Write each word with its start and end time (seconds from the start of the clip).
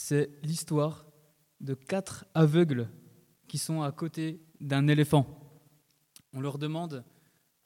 c'est 0.00 0.30
l'histoire 0.44 1.06
de 1.60 1.74
quatre 1.74 2.24
aveugles 2.32 2.88
qui 3.48 3.58
sont 3.58 3.82
à 3.82 3.90
côté 3.90 4.40
d'un 4.60 4.86
éléphant. 4.86 5.26
On 6.32 6.40
leur 6.40 6.56
demande 6.56 7.04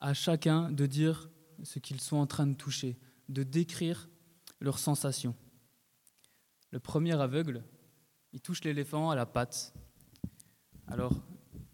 à 0.01 0.14
chacun 0.14 0.72
de 0.72 0.87
dire 0.87 1.29
ce 1.62 1.79
qu'ils 1.79 2.00
sont 2.00 2.16
en 2.16 2.26
train 2.26 2.46
de 2.46 2.54
toucher, 2.54 2.98
de 3.29 3.42
décrire 3.42 4.08
leurs 4.60 4.79
sensations. 4.79 5.34
Le 6.71 6.80
premier 6.80 7.21
aveugle, 7.21 7.65
il 8.33 8.40
touche 8.40 8.64
l'éléphant 8.64 9.10
à 9.10 9.14
la 9.14 9.26
patte. 9.26 9.74
Alors, 10.87 11.22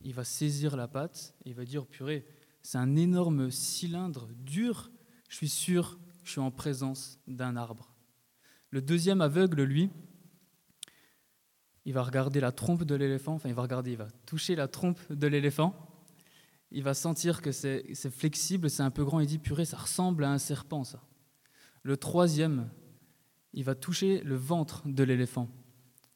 il 0.02 0.12
va 0.12 0.24
saisir 0.24 0.76
la 0.76 0.88
patte 0.88 1.36
et 1.44 1.50
il 1.50 1.54
va 1.54 1.64
dire 1.64 1.86
Purée, 1.86 2.26
c'est 2.62 2.78
un 2.78 2.96
énorme 2.96 3.52
cylindre 3.52 4.28
dur, 4.34 4.90
je 5.28 5.36
suis 5.36 5.48
sûr 5.48 6.00
je 6.24 6.32
suis 6.32 6.40
en 6.40 6.50
présence 6.50 7.20
d'un 7.28 7.56
arbre. 7.56 7.94
Le 8.70 8.82
deuxième 8.82 9.22
aveugle, 9.22 9.62
lui, 9.62 9.88
il 11.88 11.94
va 11.94 12.02
regarder 12.02 12.38
la 12.38 12.52
trompe 12.52 12.84
de 12.84 12.94
l'éléphant, 12.94 13.36
enfin 13.36 13.48
il 13.48 13.54
va 13.54 13.62
regarder, 13.62 13.92
il 13.92 13.96
va 13.96 14.08
toucher 14.26 14.54
la 14.54 14.68
trompe 14.68 15.00
de 15.10 15.26
l'éléphant, 15.26 15.74
il 16.70 16.82
va 16.82 16.92
sentir 16.92 17.40
que 17.40 17.50
c'est 17.50 18.10
flexible, 18.10 18.68
c'est 18.68 18.82
un 18.82 18.90
peu 18.90 19.06
grand, 19.06 19.20
il 19.20 19.26
dit 19.26 19.38
purée, 19.38 19.64
ça 19.64 19.78
ressemble 19.78 20.24
à 20.24 20.30
un 20.30 20.36
serpent 20.36 20.84
ça. 20.84 21.02
Le 21.82 21.96
troisième, 21.96 22.68
il 23.54 23.64
va 23.64 23.74
toucher 23.74 24.20
le 24.20 24.34
ventre 24.34 24.82
de 24.86 25.02
l'éléphant. 25.02 25.48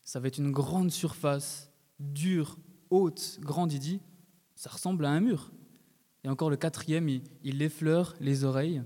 Ça 0.03 0.21
va 0.21 0.29
être 0.29 0.37
une 0.37 0.53
grande 0.53 0.91
surface, 0.91 1.73
dure, 1.99 2.59
haute, 2.91 3.39
grande, 3.41 3.73
il 3.73 3.79
dit, 3.79 4.03
ça 4.55 4.69
ressemble 4.69 5.07
à 5.07 5.11
un 5.11 5.21
mur. 5.21 5.53
Et 6.23 6.29
encore 6.29 6.51
le 6.51 6.59
quatrième, 6.59 7.09
il, 7.09 7.23
il 7.45 7.63
effleure 7.63 8.15
les 8.21 8.45
oreilles 8.45 8.83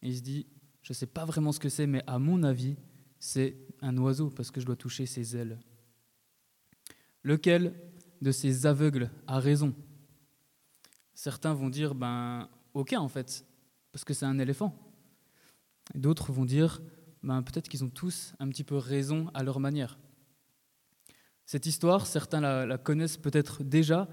et 0.00 0.08
il 0.08 0.16
se 0.16 0.22
dit, 0.22 0.46
je 0.80 0.92
ne 0.92 0.94
sais 0.94 1.04
pas 1.04 1.26
vraiment 1.26 1.52
ce 1.52 1.60
que 1.60 1.68
c'est, 1.68 1.86
mais 1.86 2.02
à 2.06 2.18
mon 2.18 2.42
avis, 2.42 2.78
c'est 3.18 3.58
un 3.82 3.98
oiseau 3.98 4.30
parce 4.30 4.50
que 4.50 4.62
je 4.62 4.66
dois 4.66 4.76
toucher 4.76 5.04
ses 5.04 5.36
ailes. 5.36 5.58
Lequel 7.26 7.74
de 8.22 8.30
ces 8.30 8.66
aveugles 8.66 9.10
a 9.26 9.40
raison? 9.40 9.74
Certains 11.12 11.54
vont 11.54 11.68
dire, 11.68 11.96
ben, 11.96 12.48
aucun 12.72 13.00
en 13.00 13.08
fait, 13.08 13.44
parce 13.90 14.04
que 14.04 14.14
c'est 14.14 14.26
un 14.26 14.38
éléphant. 14.38 14.78
D'autres 15.96 16.30
vont 16.30 16.44
dire, 16.44 16.80
ben, 17.24 17.42
peut-être 17.42 17.68
qu'ils 17.68 17.82
ont 17.82 17.88
tous 17.88 18.32
un 18.38 18.48
petit 18.48 18.62
peu 18.62 18.76
raison 18.76 19.28
à 19.34 19.42
leur 19.42 19.58
manière. 19.58 19.98
Cette 21.46 21.66
histoire, 21.66 22.06
certains 22.06 22.40
la, 22.40 22.64
la 22.64 22.78
connaissent 22.78 23.16
peut-être 23.16 23.64
déjà, 23.64 24.08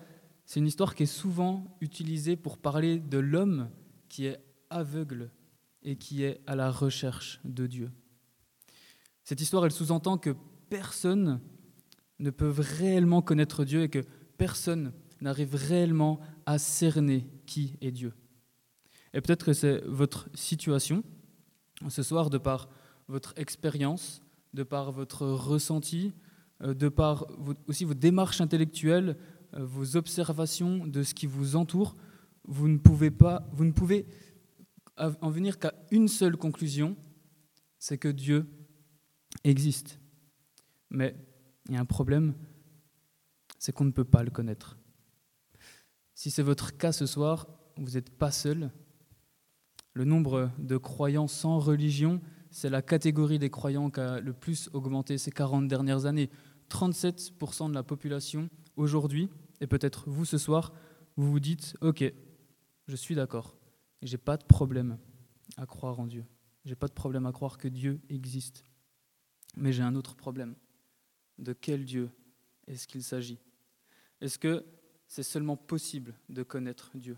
c'est 0.48 0.59
une 0.59 0.66
histoire 0.66 0.96
qui 0.96 1.04
est 1.04 1.06
souvent 1.06 1.78
utilisée 1.82 2.36
pour 2.36 2.58
parler 2.58 2.98
de 2.98 3.20
l'homme 3.20 3.70
qui 4.09 4.26
est 4.26 4.44
aveugle 4.72 5.30
et 5.84 5.98
qui 5.98 6.24
est 6.24 6.42
à 6.48 6.56
la 6.56 6.72
recherche 6.72 7.40
de 7.46 7.68
Dieu. 7.68 7.92
Cette 9.24 9.40
histoire, 9.40 9.66
elle 9.66 9.72
sous-entend 9.72 10.18
que 10.18 10.36
personne 10.72 11.40
ne 12.24 12.32
peuvent 12.32 12.60
réellement 12.60 13.22
connaître 13.22 13.66
Dieu 13.66 13.84
et 13.84 13.90
que 13.90 14.04
personne 14.38 14.94
n'arrive 15.22 15.56
réellement 15.56 16.20
à 16.46 16.58
cerner 16.58 17.28
qui 17.46 17.76
est 17.82 17.92
Dieu. 17.92 18.14
Et 19.14 19.22
peut-être 19.22 19.46
que 19.46 19.54
c'est 19.54 19.84
votre 19.86 20.30
situation 20.34 21.04
ce 21.90 22.02
soir, 22.02 22.30
de 22.30 22.38
par 22.38 22.70
votre 23.08 23.34
expérience, 23.38 24.22
de 24.54 24.64
par 24.64 24.92
votre 24.92 25.28
ressenti, 25.28 26.14
euh, 26.62 26.74
de 26.74 26.90
par 26.90 27.28
aussi 27.68 27.84
vos 27.84 27.94
démarches 27.94 28.42
intellectuelles, 28.42 29.18
euh, 29.54 29.66
vos 29.66 29.98
observations 29.98 30.88
de 30.88 31.04
ce 31.04 31.14
qui 31.14 31.28
vous 31.28 31.56
entoure, 31.56 31.96
vous 32.46 32.68
ne 32.68 32.78
pouvez 32.78 33.12
pas, 33.12 33.48
vous 33.52 33.66
ne 33.66 33.72
pouvez 33.72 34.06
en 34.98 35.30
venir 35.30 35.58
qu'à 35.58 35.74
une 35.92 36.08
seule 36.08 36.38
conclusion, 36.38 36.96
c'est 37.80 37.98
que 37.98 38.08
Dieu 38.10 38.46
existe. 39.44 40.00
Mais 40.92 41.16
il 41.69 41.75
un 41.75 41.86
problème, 41.86 42.33
c'est 43.58 43.72
qu'on 43.72 43.86
ne 43.86 43.92
peut 43.92 44.03
pas 44.03 44.23
le 44.23 44.31
connaître. 44.31 44.78
Si 46.14 46.30
c'est 46.30 46.44
votre 46.44 46.78
cas 46.78 46.92
ce 46.92 47.06
soir, 47.06 47.47
vous 47.78 47.92
n'êtes 47.92 48.09
pas 48.09 48.31
seul. 48.31 48.72
Le 49.94 50.06
nombre 50.06 50.52
de 50.59 50.78
croyants 50.78 51.28
sans 51.28 51.59
religion, 51.59 52.22
c'est 52.52 52.69
la 52.69 52.81
catégorie 52.81 53.40
des 53.40 53.50
croyants 53.50 53.90
qui 53.90 54.00
a 54.00 54.19
le 54.19 54.34
plus 54.34 54.69
augmenté 54.73 55.18
ces 55.18 55.31
40 55.31 55.68
dernières 55.68 56.06
années. 56.06 56.29
37% 56.69 57.69
de 57.69 57.73
la 57.73 57.84
population 57.84 58.50
aujourd'hui, 58.75 59.29
et 59.62 59.68
peut-être 59.68 60.09
vous 60.09 60.25
ce 60.25 60.38
soir, 60.38 60.73
vous 61.16 61.31
vous 61.31 61.40
dites, 61.40 61.75
ok, 61.81 62.03
je 62.88 62.96
suis 62.96 63.16
d'accord, 63.16 63.56
j'ai 64.02 64.18
pas 64.18 64.38
de 64.38 64.46
problème 64.46 64.97
à 65.57 65.66
croire 65.66 66.00
en 66.00 66.07
Dieu. 66.07 66.25
J'ai 66.66 66.75
pas 66.75 66.88
de 66.88 66.94
problème 66.94 67.25
à 67.25 67.31
croire 67.31 67.57
que 67.57 67.68
Dieu 67.68 68.02
existe. 68.09 68.63
Mais 69.56 69.72
j'ai 69.72 69.84
un 69.84 69.96
autre 69.96 70.16
problème 70.16 70.56
de 71.38 71.54
quel 71.54 71.86
Dieu 71.86 72.10
est-ce 72.68 72.88
qu'il 72.88 73.04
s'agit? 73.04 73.40
Est-ce 74.22 74.40
que 74.40 74.66
c'est 75.08 75.24
seulement 75.24 75.58
possible 75.58 76.16
de 76.30 76.44
connaître 76.44 76.92
Dieu? 76.96 77.18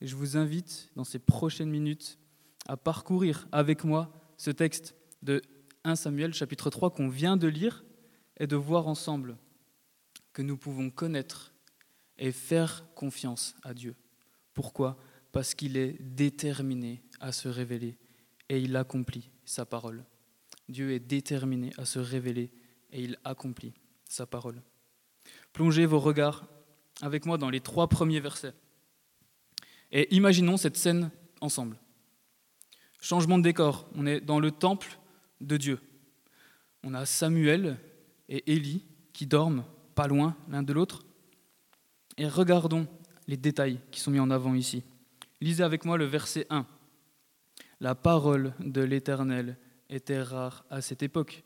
Et 0.00 0.06
je 0.06 0.16
vous 0.16 0.36
invite, 0.36 0.90
dans 0.96 1.04
ces 1.04 1.18
prochaines 1.18 1.70
minutes, 1.70 2.18
à 2.66 2.76
parcourir 2.76 3.46
avec 3.52 3.84
moi 3.84 4.12
ce 4.38 4.50
texte 4.50 4.94
de 5.22 5.42
1 5.84 5.96
Samuel 5.96 6.32
chapitre 6.32 6.70
3 6.70 6.90
qu'on 6.90 7.08
vient 7.08 7.36
de 7.36 7.46
lire 7.46 7.84
et 8.38 8.46
de 8.46 8.56
voir 8.56 8.86
ensemble 8.86 9.36
que 10.32 10.42
nous 10.42 10.56
pouvons 10.56 10.90
connaître 10.90 11.52
et 12.16 12.32
faire 12.32 12.86
confiance 12.94 13.54
à 13.62 13.74
Dieu. 13.74 13.94
Pourquoi? 14.54 14.98
Parce 15.32 15.54
qu'il 15.54 15.76
est 15.76 15.96
déterminé 16.00 17.02
à 17.20 17.32
se 17.32 17.48
révéler 17.48 17.98
et 18.48 18.60
il 18.60 18.76
accomplit 18.76 19.30
sa 19.44 19.64
parole. 19.66 20.04
Dieu 20.70 20.92
est 20.92 21.00
déterminé 21.00 21.72
à 21.76 21.84
se 21.84 21.98
révéler 21.98 22.50
et 22.92 23.02
il 23.02 23.18
accomplit 23.24 23.74
sa 24.08 24.26
parole. 24.26 24.62
Plongez 25.52 25.86
vos 25.86 26.00
regards 26.00 26.46
avec 27.02 27.26
moi 27.26 27.38
dans 27.38 27.50
les 27.50 27.60
trois 27.60 27.88
premiers 27.88 28.20
versets 28.20 28.54
et 29.92 30.14
imaginons 30.14 30.56
cette 30.56 30.76
scène 30.76 31.10
ensemble. 31.40 31.76
Changement 33.00 33.38
de 33.38 33.42
décor, 33.42 33.88
on 33.94 34.06
est 34.06 34.20
dans 34.20 34.40
le 34.40 34.50
temple 34.50 34.98
de 35.40 35.56
Dieu. 35.56 35.80
On 36.82 36.94
a 36.94 37.06
Samuel 37.06 37.78
et 38.28 38.52
Élie 38.52 38.84
qui 39.12 39.26
dorment 39.26 39.64
pas 39.94 40.06
loin 40.06 40.36
l'un 40.48 40.62
de 40.62 40.72
l'autre. 40.72 41.04
Et 42.16 42.28
regardons 42.28 42.86
les 43.26 43.36
détails 43.36 43.80
qui 43.90 44.00
sont 44.00 44.10
mis 44.10 44.20
en 44.20 44.30
avant 44.30 44.54
ici. 44.54 44.82
Lisez 45.40 45.62
avec 45.62 45.84
moi 45.84 45.96
le 45.96 46.04
verset 46.04 46.46
1. 46.50 46.66
La 47.80 47.94
parole 47.94 48.54
de 48.60 48.82
l'Éternel 48.82 49.56
était 49.90 50.22
rare 50.22 50.64
à 50.70 50.80
cette 50.80 51.02
époque. 51.02 51.44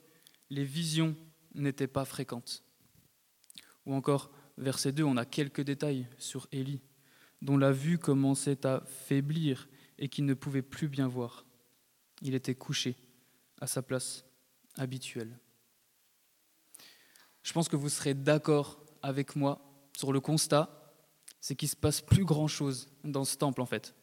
Les 0.51 0.65
visions 0.65 1.17
n'étaient 1.55 1.89
pas 1.89 2.05
fréquentes. 2.05 2.63
Ou 3.87 3.95
encore, 3.95 4.31
verset 4.57 4.93
2, 4.93 5.03
on 5.03 5.17
a 5.17 5.25
quelques 5.25 5.63
détails 5.63 6.07
sur 6.19 6.47
Élie, 6.53 6.83
dont 7.43 7.57
la 7.57 7.73
vue 7.73 7.99
commençait 7.99 8.65
à 8.67 8.83
faiblir 8.87 9.69
et 9.99 10.09
qu'il 10.09 10.27
ne 10.27 10.35
pouvait 10.35 10.63
plus 10.63 10.89
bien 10.89 11.09
voir. 11.09 11.45
Il 12.23 12.35
était 12.35 12.55
couché 12.55 12.97
à 13.61 13.67
sa 13.67 13.83
place 13.83 14.25
habituelle. 14.77 15.39
Je 17.43 17.53
pense 17.53 17.69
que 17.69 17.77
vous 17.77 17.89
serez 17.89 18.15
d'accord 18.15 18.83
avec 19.03 19.37
moi 19.37 19.61
sur 19.97 20.13
le 20.13 20.21
constat, 20.21 20.95
c'est 21.41 21.55
qu'il 21.55 21.69
se 21.69 21.77
passe 21.77 22.01
plus 22.01 22.25
grand-chose 22.25 22.89
dans 23.05 23.25
ce 23.25 23.37
temple 23.37 23.61
en 23.61 23.67
fait. 23.67 23.95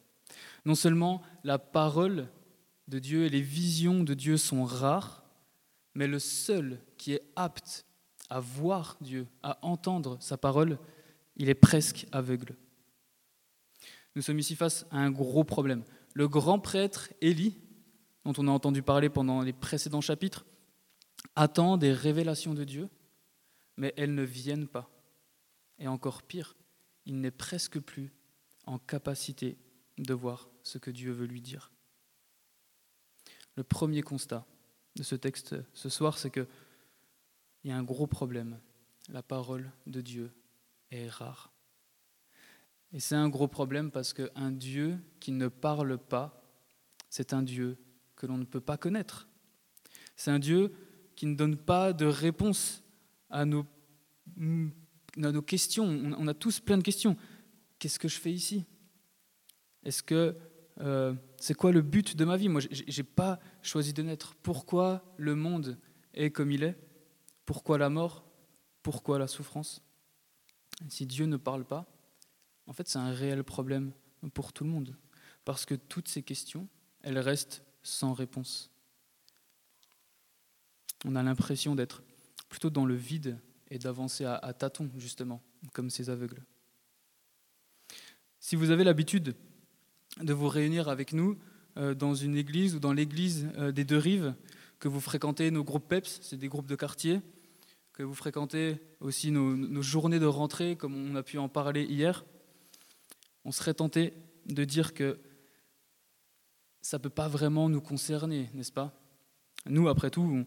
Non 0.64 0.76
seulement 0.76 1.22
la 1.42 1.58
parole 1.58 2.28
et 2.96 3.28
les 3.28 3.40
visions 3.40 4.04
de 4.04 4.14
Dieu 4.14 4.36
sont 4.36 4.64
rares, 4.64 5.24
mais 5.94 6.06
le 6.06 6.18
seul 6.18 6.80
qui 6.96 7.12
est 7.12 7.22
apte 7.36 7.84
à 8.28 8.40
voir 8.40 8.96
Dieu, 9.00 9.26
à 9.42 9.58
entendre 9.62 10.16
sa 10.20 10.36
parole, 10.36 10.78
il 11.36 11.48
est 11.48 11.54
presque 11.54 12.06
aveugle. 12.12 12.56
Nous 14.14 14.22
sommes 14.22 14.38
ici 14.38 14.56
face 14.56 14.86
à 14.90 14.98
un 14.98 15.10
gros 15.10 15.44
problème. 15.44 15.84
Le 16.14 16.28
grand 16.28 16.58
prêtre 16.58 17.12
Élie, 17.20 17.56
dont 18.24 18.34
on 18.38 18.48
a 18.48 18.50
entendu 18.50 18.82
parler 18.82 19.08
pendant 19.08 19.42
les 19.42 19.52
précédents 19.52 20.00
chapitres, 20.00 20.44
attend 21.36 21.76
des 21.76 21.92
révélations 21.92 22.54
de 22.54 22.64
Dieu, 22.64 22.88
mais 23.76 23.94
elles 23.96 24.14
ne 24.14 24.22
viennent 24.22 24.68
pas. 24.68 24.90
Et 25.78 25.88
encore 25.88 26.22
pire, 26.22 26.54
il 27.06 27.20
n'est 27.20 27.30
presque 27.30 27.80
plus 27.80 28.12
en 28.66 28.78
capacité 28.78 29.56
de 29.98 30.14
voir 30.14 30.48
ce 30.62 30.78
que 30.78 30.90
Dieu 30.90 31.12
veut 31.12 31.26
lui 31.26 31.40
dire. 31.40 31.70
Le 33.56 33.64
premier 33.64 34.02
constat 34.02 34.46
de 34.96 35.02
ce 35.02 35.14
texte 35.14 35.56
ce 35.72 35.88
soir, 35.88 36.18
c'est 36.18 36.30
qu'il 36.30 36.46
y 37.64 37.70
a 37.70 37.76
un 37.76 37.82
gros 37.82 38.06
problème. 38.06 38.58
La 39.08 39.22
parole 39.22 39.70
de 39.86 40.00
Dieu 40.00 40.32
est 40.90 41.08
rare. 41.08 41.52
Et 42.92 43.00
c'est 43.00 43.14
un 43.14 43.28
gros 43.28 43.48
problème 43.48 43.90
parce 43.90 44.12
qu'un 44.12 44.52
Dieu 44.52 44.98
qui 45.18 45.32
ne 45.32 45.48
parle 45.48 45.98
pas, 45.98 46.42
c'est 47.08 47.32
un 47.32 47.42
Dieu 47.42 47.78
que 48.16 48.26
l'on 48.26 48.38
ne 48.38 48.44
peut 48.44 48.60
pas 48.60 48.76
connaître. 48.76 49.28
C'est 50.16 50.30
un 50.30 50.38
Dieu 50.38 50.72
qui 51.16 51.26
ne 51.26 51.34
donne 51.34 51.56
pas 51.56 51.92
de 51.92 52.04
réponse 52.04 52.82
à 53.30 53.44
nos, 53.44 53.66
à 54.36 55.32
nos 55.32 55.42
questions. 55.42 55.86
On 56.18 56.26
a 56.26 56.34
tous 56.34 56.60
plein 56.60 56.78
de 56.78 56.82
questions. 56.82 57.16
Qu'est-ce 57.78 57.98
que 57.98 58.08
je 58.08 58.18
fais 58.18 58.32
ici? 58.32 58.64
Est-ce 59.84 60.02
que 60.02 60.36
euh, 60.80 61.14
c'est 61.36 61.54
quoi 61.54 61.72
le 61.72 61.82
but 61.82 62.16
de 62.16 62.24
ma 62.24 62.36
vie? 62.36 62.48
Moi, 62.48 62.60
j'ai 62.70 63.02
pas 63.02 63.38
choisi 63.62 63.92
de 63.92 64.02
naître. 64.02 64.34
Pourquoi 64.36 65.04
le 65.16 65.34
monde 65.34 65.78
est 66.14 66.30
comme 66.30 66.50
il 66.50 66.62
est? 66.62 66.78
Pourquoi 67.44 67.78
la 67.78 67.88
mort? 67.88 68.24
Pourquoi 68.82 69.18
la 69.18 69.26
souffrance? 69.26 69.82
Si 70.88 71.06
Dieu 71.06 71.26
ne 71.26 71.36
parle 71.36 71.64
pas, 71.64 71.86
en 72.66 72.72
fait, 72.72 72.88
c'est 72.88 72.98
un 72.98 73.12
réel 73.12 73.44
problème 73.44 73.92
pour 74.34 74.52
tout 74.52 74.64
le 74.64 74.70
monde. 74.70 74.96
Parce 75.44 75.64
que 75.64 75.74
toutes 75.74 76.08
ces 76.08 76.22
questions, 76.22 76.68
elles 77.02 77.18
restent 77.18 77.62
sans 77.82 78.12
réponse. 78.12 78.70
On 81.04 81.16
a 81.16 81.22
l'impression 81.22 81.74
d'être 81.74 82.02
plutôt 82.48 82.70
dans 82.70 82.86
le 82.86 82.94
vide 82.94 83.38
et 83.70 83.78
d'avancer 83.78 84.24
à, 84.24 84.36
à 84.36 84.52
tâtons, 84.52 84.90
justement, 84.96 85.42
comme 85.72 85.90
ces 85.90 86.10
aveugles. 86.10 86.42
Si 88.38 88.56
vous 88.56 88.70
avez 88.70 88.84
l'habitude 88.84 89.36
de 90.20 90.32
vous 90.32 90.48
réunir 90.48 90.88
avec 90.88 91.12
nous 91.12 91.38
euh, 91.78 91.94
dans 91.94 92.14
une 92.14 92.36
église 92.36 92.74
ou 92.74 92.80
dans 92.80 92.92
l'église 92.92 93.48
euh, 93.56 93.72
des 93.72 93.84
deux 93.84 93.96
rives, 93.96 94.34
que 94.78 94.88
vous 94.88 95.00
fréquentez 95.00 95.50
nos 95.50 95.64
groupes 95.64 95.88
PEPS, 95.88 96.18
c'est 96.22 96.36
des 96.36 96.48
groupes 96.48 96.66
de 96.66 96.74
quartier, 96.74 97.20
que 97.92 98.02
vous 98.02 98.14
fréquentez 98.14 98.80
aussi 99.00 99.30
nos, 99.30 99.82
journées 99.82 100.18
de 100.18 100.26
rentrée, 100.26 100.76
comme 100.76 100.94
on 100.94 101.14
a 101.14 101.22
pu 101.22 101.38
en 101.38 101.48
parler 101.48 101.84
hier, 101.84 102.24
on 103.44 103.52
serait 103.52 103.74
tenté 103.74 104.12
de 104.46 104.64
dire 104.64 104.92
que 104.92 105.18
ça 106.80 106.98
ne 106.98 107.02
peut 107.02 107.10
pas 107.10 107.28
vraiment 107.28 107.68
nous 107.68 107.80
concerner, 107.80 108.50
n'est-ce 108.54 108.72
pas? 108.72 108.92
Nous, 109.66 109.88
après 109.88 110.10
tout, 110.10 110.44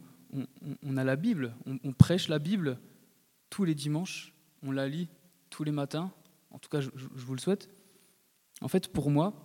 on, 0.83 0.97
a 0.97 1.03
la 1.03 1.15
Bible, 1.15 1.55
on, 1.65 1.93
prêche 1.93 2.27
la 2.27 2.39
Bible 2.39 2.77
tous 3.49 3.63
les 3.63 3.75
dimanches, 3.75 4.33
on 4.63 4.71
la 4.71 4.87
lit 4.89 5.07
tous 5.49 5.63
les 5.63 5.71
matins, 5.71 6.11
en 6.51 6.59
tout 6.59 6.69
cas 6.69 6.81
je 6.81 6.89
vous 6.93 7.35
le 7.35 7.39
souhaite. 7.39 7.69
En 8.61 8.67
fait, 8.67 8.89
pour 8.89 9.09
moi, 9.09 9.44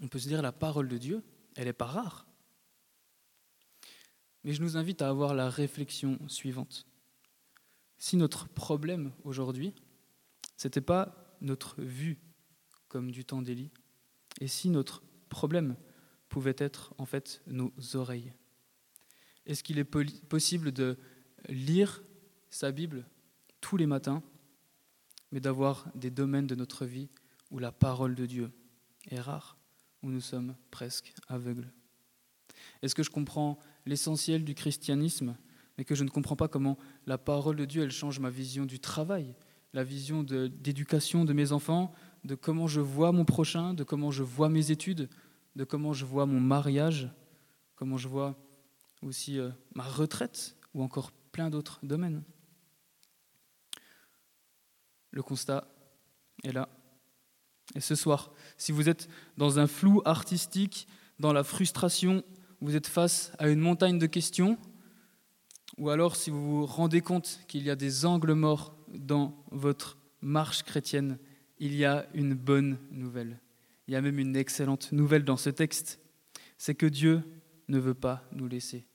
on 0.00 0.08
peut 0.08 0.18
se 0.18 0.28
dire 0.28 0.42
la 0.42 0.52
parole 0.52 0.88
de 0.88 0.98
Dieu, 0.98 1.22
elle 1.54 1.66
n'est 1.66 1.72
pas 1.72 1.86
rare. 1.86 2.26
Mais 4.44 4.52
je 4.52 4.62
nous 4.62 4.76
invite 4.76 5.02
à 5.02 5.08
avoir 5.08 5.34
la 5.34 5.48
réflexion 5.48 6.18
suivante. 6.28 6.86
Si 7.98 8.16
notre 8.16 8.48
problème 8.48 9.12
aujourd'hui, 9.22 9.74
ce 10.56 10.66
n'était 10.66 10.80
pas 10.80 11.36
notre 11.40 11.80
vue 11.80 12.18
comme 12.88 13.10
du 13.10 13.24
temps 13.24 13.42
d'Élie, 13.42 13.70
et 14.40 14.48
si 14.48 14.70
notre 14.70 15.02
problème 15.28 15.76
pouvait 16.28 16.56
être 16.58 16.94
en 16.98 17.06
fait 17.06 17.42
nos 17.46 17.72
oreilles, 17.94 18.32
est-ce 19.46 19.62
qu'il 19.62 19.78
est 19.78 19.84
possible 19.84 20.72
de 20.72 20.98
lire 21.48 22.02
sa 22.50 22.72
Bible 22.72 23.06
tous 23.60 23.76
les 23.76 23.86
matins, 23.86 24.22
mais 25.30 25.40
d'avoir 25.40 25.86
des 25.94 26.10
domaines 26.10 26.46
de 26.46 26.54
notre 26.54 26.84
vie 26.84 27.08
où 27.50 27.58
la 27.58 27.72
parole 27.72 28.14
de 28.14 28.26
Dieu 28.26 28.52
est 29.08 29.20
rare? 29.20 29.56
Où 30.02 30.10
nous 30.10 30.20
sommes 30.20 30.54
presque 30.70 31.12
aveugles 31.28 31.72
Est-ce 32.82 32.94
que 32.94 33.02
je 33.02 33.10
comprends 33.10 33.58
l'essentiel 33.86 34.44
du 34.44 34.54
christianisme, 34.54 35.36
mais 35.76 35.84
que 35.84 35.94
je 35.94 36.04
ne 36.04 36.10
comprends 36.10 36.36
pas 36.36 36.48
comment 36.48 36.78
la 37.06 37.18
parole 37.18 37.56
de 37.56 37.64
Dieu, 37.64 37.82
elle 37.82 37.90
change 37.90 38.20
ma 38.20 38.30
vision 38.30 38.66
du 38.66 38.78
travail, 38.78 39.34
la 39.72 39.84
vision 39.84 40.22
d'éducation 40.22 41.24
de, 41.24 41.32
mes 41.32 41.52
enfants, 41.52 41.92
de 42.24 42.34
comment 42.34 42.66
je 42.66 42.80
vois 42.80 43.12
mon 43.12 43.24
prochain, 43.24 43.74
de 43.74 43.84
comment 43.84 44.10
je 44.10 44.22
vois 44.22 44.48
mes 44.48 44.70
études, 44.70 45.08
de 45.56 45.64
comment 45.64 45.92
je 45.92 46.04
vois 46.04 46.26
mon 46.26 46.40
mariage, 46.40 47.08
comment 47.74 47.96
je 47.96 48.08
vois 48.08 48.36
aussi 49.02 49.38
euh, 49.38 49.50
ma 49.74 49.84
retraite 49.84 50.56
ou 50.74 50.82
encore 50.82 51.10
plein 51.32 51.50
d'autres 51.50 51.80
domaines? 51.82 52.22
Le 55.10 55.22
constat 55.22 55.66
est 56.44 56.52
là. 56.52 56.68
Et 57.74 57.80
ce 57.80 57.94
soir, 57.94 58.32
si 58.56 58.72
vous 58.72 58.88
êtes 58.88 59.08
dans 59.36 59.58
un 59.58 59.66
flou 59.66 60.02
artistique, 60.04 60.86
dans 61.18 61.32
la 61.32 61.44
frustration, 61.44 62.22
vous 62.60 62.76
êtes 62.76 62.86
face 62.86 63.32
à 63.38 63.48
une 63.48 63.60
montagne 63.60 63.98
de 63.98 64.06
questions, 64.06 64.58
ou 65.78 65.88
alors 65.88 66.16
si 66.16 66.30
vous 66.30 66.60
vous 66.60 66.66
rendez 66.66 67.00
compte 67.00 67.40
qu'il 67.48 67.62
y 67.62 67.70
a 67.70 67.76
des 67.76 68.04
angles 68.04 68.34
morts 68.34 68.76
dans 68.88 69.34
votre 69.50 69.98
marche 70.20 70.62
chrétienne, 70.62 71.18
il 71.58 71.74
y 71.74 71.84
a 71.84 72.06
une 72.14 72.34
bonne 72.34 72.78
nouvelle. 72.90 73.40
Il 73.88 73.94
y 73.94 73.96
a 73.96 74.02
même 74.02 74.18
une 74.18 74.36
excellente 74.36 74.92
nouvelle 74.92 75.24
dans 75.24 75.36
ce 75.36 75.50
texte. 75.50 76.00
C'est 76.58 76.74
que 76.74 76.86
Dieu 76.86 77.22
ne 77.68 77.78
veut 77.78 77.94
pas 77.94 78.28
nous 78.32 78.48
laisser 78.48 78.86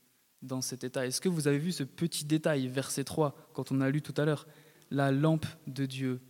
dans 0.42 0.62
cet 0.62 0.84
état. 0.84 1.06
Est-ce 1.06 1.20
que 1.20 1.30
vous 1.30 1.48
avez 1.48 1.58
vu 1.58 1.72
ce 1.72 1.84
petit 1.84 2.26
détail, 2.26 2.68
verset 2.68 3.04
3, 3.04 3.36
quand 3.54 3.72
on 3.72 3.82
a 3.82 3.90
lu 3.90 4.02
tout 4.02 4.14
à 4.18 4.26
l'heure? 4.26 4.48
La 4.92 5.12
lampe 5.12 5.48
de 5.66 5.86
Dieu 5.86 6.22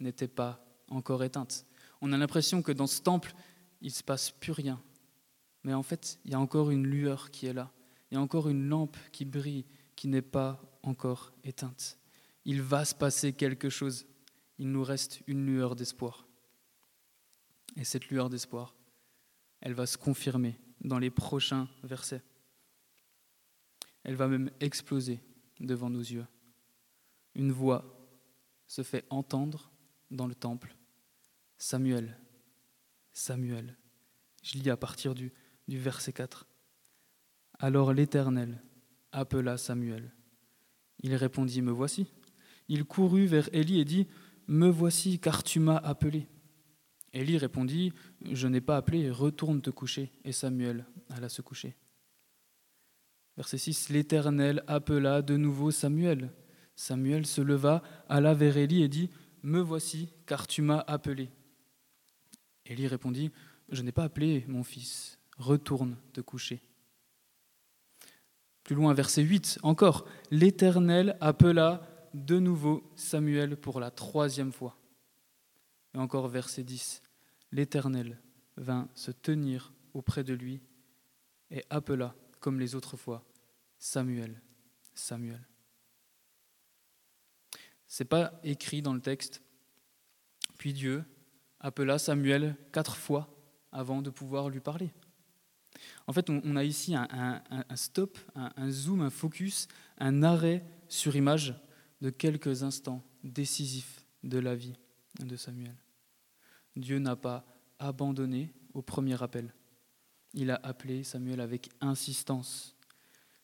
n'était 0.00 0.28
pas 0.28 0.64
encore 0.88 1.22
éteinte 1.24 1.64
on 2.02 2.12
a 2.12 2.18
l'impression 2.18 2.62
que 2.62 2.72
dans 2.72 2.88
ce 2.88 3.00
temple, 3.00 3.32
il 3.80 3.86
ne 3.86 3.92
se 3.92 4.02
passe 4.02 4.32
plus 4.32 4.52
rien. 4.52 4.82
Mais 5.62 5.72
en 5.72 5.84
fait, 5.84 6.18
il 6.24 6.32
y 6.32 6.34
a 6.34 6.40
encore 6.40 6.72
une 6.72 6.84
lueur 6.84 7.30
qui 7.30 7.46
est 7.46 7.52
là. 7.52 7.70
Il 8.10 8.14
y 8.14 8.18
a 8.18 8.20
encore 8.20 8.48
une 8.48 8.68
lampe 8.68 8.96
qui 9.12 9.24
brille, 9.24 9.64
qui 9.94 10.08
n'est 10.08 10.20
pas 10.20 10.60
encore 10.82 11.32
éteinte. 11.44 11.96
Il 12.44 12.60
va 12.60 12.84
se 12.84 12.94
passer 12.94 13.32
quelque 13.32 13.70
chose. 13.70 14.04
Il 14.58 14.72
nous 14.72 14.82
reste 14.82 15.22
une 15.28 15.46
lueur 15.46 15.76
d'espoir. 15.76 16.26
Et 17.76 17.84
cette 17.84 18.08
lueur 18.08 18.28
d'espoir, 18.28 18.74
elle 19.60 19.74
va 19.74 19.86
se 19.86 19.96
confirmer 19.96 20.58
dans 20.80 20.98
les 20.98 21.10
prochains 21.10 21.68
versets. 21.84 22.22
Elle 24.02 24.16
va 24.16 24.26
même 24.26 24.50
exploser 24.58 25.20
devant 25.60 25.88
nos 25.88 26.00
yeux. 26.00 26.26
Une 27.36 27.52
voix 27.52 27.84
se 28.66 28.82
fait 28.82 29.04
entendre 29.08 29.70
dans 30.10 30.26
le 30.26 30.34
temple 30.34 30.74
Samuel, 31.64 32.18
Samuel. 33.12 33.78
Je 34.42 34.58
lis 34.58 34.68
à 34.68 34.76
partir 34.76 35.14
du, 35.14 35.32
verset 35.68 36.12
4. 36.12 36.48
Alors 37.60 37.92
l'Éternel 37.92 38.60
appela 39.12 39.56
Samuel. 39.56 40.12
Il 41.04 41.14
répondit, 41.14 41.62
Me 41.62 41.70
voici. 41.70 42.08
Il 42.66 42.84
courut 42.84 43.26
vers 43.26 43.48
Élie 43.54 43.78
et 43.78 43.84
dit, 43.84 44.08
Me 44.48 44.66
voici, 44.66 45.20
car 45.20 45.44
tu 45.44 45.60
m'as 45.60 45.76
appelé. 45.76 46.26
Élie 47.12 47.38
répondit, 47.38 47.92
Je 48.28 48.48
n'ai 48.48 48.60
pas 48.60 48.76
appelé, 48.76 49.08
retourne 49.12 49.62
te 49.62 49.70
coucher. 49.70 50.10
Et 50.24 50.32
Samuel 50.32 50.84
alla 51.10 51.28
se 51.28 51.42
coucher. 51.42 51.76
Verset 53.36 53.58
6, 53.58 53.90
L'Éternel 53.90 54.64
appela 54.66 55.22
de 55.22 55.36
nouveau 55.36 55.70
Samuel. 55.70 56.32
Samuel 56.74 57.24
se 57.24 57.40
leva, 57.40 57.84
alla 58.08 58.34
vers 58.34 58.56
Élie 58.56 58.82
et 58.82 58.88
dit, 58.88 59.10
Me 59.44 59.60
voici, 59.60 60.08
car 60.26 60.48
tu 60.48 60.60
m'as 60.60 60.80
appelé. 60.88 61.30
Élie 62.66 62.86
répondit, 62.86 63.30
Je 63.68 63.82
n'ai 63.82 63.92
pas 63.92 64.04
appelé 64.04 64.44
mon 64.48 64.62
fils, 64.62 65.18
retourne 65.38 65.96
te 66.12 66.20
coucher. 66.20 66.62
Plus 68.64 68.76
loin, 68.76 68.94
verset 68.94 69.22
8, 69.22 69.58
encore, 69.62 70.06
l'Éternel 70.30 71.16
appela 71.20 71.88
de 72.14 72.38
nouveau 72.38 72.90
Samuel 72.94 73.56
pour 73.56 73.80
la 73.80 73.90
troisième 73.90 74.52
fois. 74.52 74.78
Et 75.94 75.98
encore 75.98 76.28
verset 76.28 76.62
10, 76.62 77.02
l'Éternel 77.50 78.20
vint 78.56 78.88
se 78.94 79.10
tenir 79.10 79.72
auprès 79.94 80.24
de 80.24 80.34
lui 80.34 80.60
et 81.50 81.64
appela, 81.70 82.14
comme 82.40 82.60
les 82.60 82.74
autres 82.74 82.96
fois, 82.96 83.24
Samuel, 83.78 84.40
Samuel. 84.94 85.46
Ce 87.88 88.02
n'est 88.02 88.08
pas 88.08 88.40
écrit 88.42 88.80
dans 88.80 88.94
le 88.94 89.00
texte. 89.00 89.42
Puis 90.56 90.72
Dieu 90.72 91.04
appela 91.62 91.98
Samuel 91.98 92.56
quatre 92.72 92.96
fois 92.96 93.34
avant 93.70 94.02
de 94.02 94.10
pouvoir 94.10 94.50
lui 94.50 94.60
parler. 94.60 94.90
En 96.06 96.12
fait, 96.12 96.28
on, 96.28 96.56
a 96.56 96.64
ici 96.64 96.94
un, 96.94 97.42
stop, 97.76 98.18
un, 98.34 98.70
zoom, 98.70 99.00
un 99.00 99.10
focus, 99.10 99.68
un 99.98 100.22
arrêt 100.22 100.64
sur 100.88 101.16
image 101.16 101.54
de 102.00 102.10
quelques 102.10 102.62
instants 102.62 103.02
décisifs 103.24 104.04
de 104.22 104.38
la 104.38 104.54
vie 104.54 104.74
de 105.20 105.36
Samuel. 105.36 105.74
Dieu 106.76 106.98
n'a 106.98 107.16
pas 107.16 107.44
abandonné 107.78 108.52
au 108.74 108.82
premier 108.82 109.20
appel. 109.22 109.54
Il 110.34 110.50
a 110.50 110.60
appelé 110.62 111.04
Samuel 111.04 111.40
avec 111.40 111.70
insistance 111.80 112.76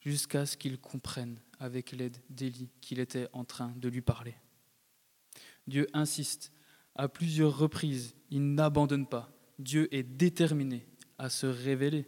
jusqu'à 0.01 0.47
ce 0.47 0.57
qu'il 0.57 0.79
comprenne 0.79 1.39
avec 1.59 1.93
l'aide 1.93 2.17
d'Élie 2.31 2.71
qu'il 2.81 2.99
était 2.99 3.29
en 3.33 3.45
train 3.45 3.73
de 3.77 3.89
lui 3.89 4.01
parler. 4.01 4.35
Dieu 5.67 5.87
insiste 5.93 6.53
à 6.99 7.09
plusieurs 7.09 7.57
reprises, 7.57 8.14
il 8.31 8.55
n'abandonne 8.55 9.07
pas. 9.07 9.33
Dieu 9.59 9.93
est 9.95 10.02
déterminé 10.02 10.87
à 11.17 11.31
se 11.31 11.47
révéler. 11.47 12.07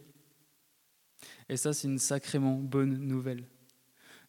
Et 1.49 1.57
ça, 1.57 1.73
c'est 1.73 1.87
une 1.87 1.99
sacrément 1.99 2.57
bonne 2.57 2.97
nouvelle. 2.97 3.47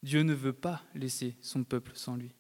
Dieu 0.02 0.23
ne 0.23 0.35
veut 0.35 0.52
pas 0.52 0.83
laisser 0.95 1.37
son 1.40 1.62
peuple 1.64 1.92
sans 1.95 2.16
lui. 2.16 2.35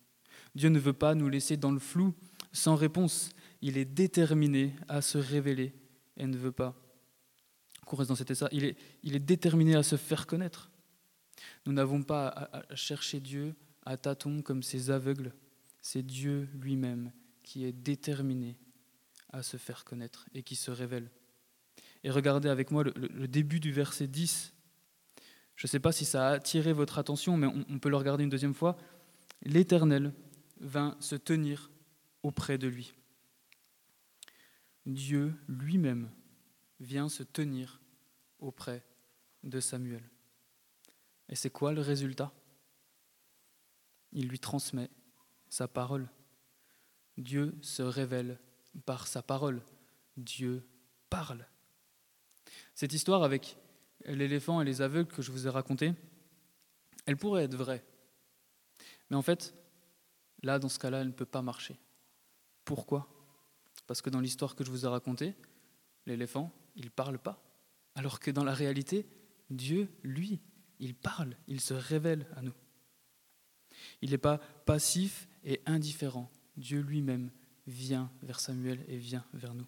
Dieu 0.54 0.70
ne 0.70 0.78
veut 0.78 0.92
pas 0.92 1.14
nous 1.14 1.28
laisser 1.28 1.56
dans 1.56 1.70
le 1.70 1.78
flou, 1.78 2.14
sans 2.52 2.74
réponse. 2.74 3.30
Il 3.60 3.76
est 3.76 3.84
déterminé 3.84 4.74
à 4.88 5.02
se 5.02 5.18
révéler 5.18 5.74
et 6.16 6.26
ne 6.26 6.36
veut 6.36 6.52
pas 6.52 6.82
reste 7.96 8.10
dans. 8.10 8.48
Il 8.52 8.64
est, 8.64 8.76
il 9.02 9.14
est 9.14 9.20
déterminé 9.20 9.74
à 9.74 9.82
se 9.82 9.96
faire 9.96 10.26
connaître. 10.26 10.70
Nous 11.66 11.72
n'avons 11.72 12.02
pas 12.02 12.28
à 12.28 12.74
chercher 12.74 13.20
Dieu 13.20 13.54
à 13.84 13.96
tâtons 13.96 14.42
comme 14.42 14.62
ces 14.62 14.90
aveugles. 14.90 15.34
C'est 15.80 16.02
Dieu 16.02 16.48
lui-même 16.54 17.12
qui 17.42 17.64
est 17.64 17.72
déterminé 17.72 18.56
à 19.30 19.42
se 19.42 19.56
faire 19.56 19.84
connaître 19.84 20.28
et 20.34 20.42
qui 20.42 20.56
se 20.56 20.70
révèle. 20.70 21.10
et 22.04 22.10
regardez 22.10 22.48
avec 22.48 22.70
moi 22.70 22.84
le, 22.84 23.28
début 23.28 23.60
du 23.60 23.72
verset 23.72 24.06
10. 24.06 24.54
Je 25.56 25.66
ne 25.66 25.68
sais 25.68 25.80
pas 25.80 25.92
si 25.92 26.04
ça 26.04 26.28
a 26.28 26.32
attiré 26.32 26.72
votre 26.72 26.98
attention, 26.98 27.36
mais 27.36 27.46
on, 27.46 27.64
on 27.68 27.78
peut 27.78 27.88
le 27.88 27.96
regarder 27.96 28.24
une 28.24 28.30
deuxième 28.30 28.54
fois. 28.54 28.76
L'Éternel 29.42 30.12
vint 30.60 30.96
se 31.00 31.16
tenir 31.16 31.70
auprès 32.22 32.58
de 32.58 32.68
lui. 32.68 32.92
Dieu 34.86 35.34
lui-même 35.48 36.10
vient 36.80 37.08
se 37.08 37.22
tenir 37.22 37.80
auprès 38.38 38.84
de 39.44 39.60
Samuel. 39.60 40.02
Et 41.28 41.34
c'est 41.34 41.50
quoi 41.50 41.72
le 41.72 41.80
résultat? 41.80 42.32
Il 44.12 44.28
lui 44.28 44.38
transmet 44.38 44.90
sa 45.48 45.68
parole. 45.68 46.08
Dieu 47.18 47.54
se 47.60 47.82
révèle 47.82 48.38
par 48.84 49.06
sa 49.06 49.22
parole. 49.22 49.62
Dieu 50.16 50.66
parle. 51.10 51.46
Cette 52.74 52.92
histoire 52.92 53.22
avec 53.22 53.56
l'éléphant 54.04 54.60
et 54.60 54.64
les 54.64 54.82
aveugles 54.82 55.12
que 55.12 55.22
je 55.22 55.30
vous 55.30 55.46
ai 55.46 55.50
racontée, 55.50 55.94
elle 57.06 57.16
pourrait 57.16 57.44
être 57.44 57.56
vraie. 57.56 57.84
Mais 59.10 59.16
en 59.16 59.22
fait, 59.22 59.54
là, 60.42 60.58
dans 60.58 60.68
ce 60.68 60.78
cas-là, 60.78 61.00
elle 61.00 61.08
ne 61.08 61.12
peut 61.12 61.26
pas 61.26 61.42
marcher. 61.42 61.78
Pourquoi? 62.64 63.08
Parce 63.86 64.02
que 64.02 64.10
dans 64.10 64.20
l'histoire 64.20 64.54
que 64.54 64.64
je 64.64 64.70
vous 64.70 64.84
ai 64.84 64.88
racontée, 64.88 65.34
l'éléphant, 66.06 66.52
il 66.76 66.86
ne 66.86 66.90
parle 66.90 67.18
pas. 67.18 67.42
Alors 67.94 68.20
que 68.20 68.30
dans 68.30 68.44
la 68.44 68.54
réalité, 68.54 69.06
Dieu, 69.50 69.88
lui, 70.02 70.40
il 70.78 70.94
parle, 70.94 71.36
il 71.46 71.60
se 71.60 71.74
révèle 71.74 72.26
à 72.36 72.42
nous. 72.42 72.54
Il 74.00 74.10
n'est 74.10 74.18
pas 74.18 74.38
passif 74.64 75.28
et 75.44 75.60
indifférent. 75.66 76.30
Dieu 76.56 76.80
lui-même 76.80 77.30
vient 77.66 78.10
vers 78.22 78.40
Samuel 78.40 78.84
et 78.88 78.96
vient 78.96 79.24
vers 79.32 79.54
nous. 79.54 79.66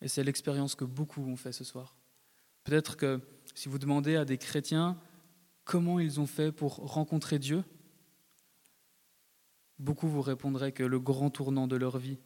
Et 0.00 0.08
c'est 0.08 0.24
l'expérience 0.24 0.74
que 0.74 0.84
beaucoup 0.84 1.22
ont 1.22 1.36
fait 1.36 1.52
ce 1.52 1.64
soir. 1.64 1.96
Peut-être 2.64 2.96
que 2.96 3.20
si 3.54 3.68
vous 3.68 3.78
demandez 3.78 4.16
à 4.16 4.24
des 4.24 4.38
chrétiens 4.38 4.98
comment 5.64 6.00
ils 6.00 6.20
ont 6.20 6.26
fait 6.26 6.52
pour 6.52 6.76
rencontrer 6.76 7.38
Dieu, 7.38 7.64
beaucoup 9.78 10.08
vous 10.08 10.22
répondraient 10.22 10.72
que 10.72 10.82
le 10.82 11.00
grand 11.00 11.30
tournant 11.30 11.66
de 11.66 11.76
leur 11.76 11.98
vie, 11.98 12.18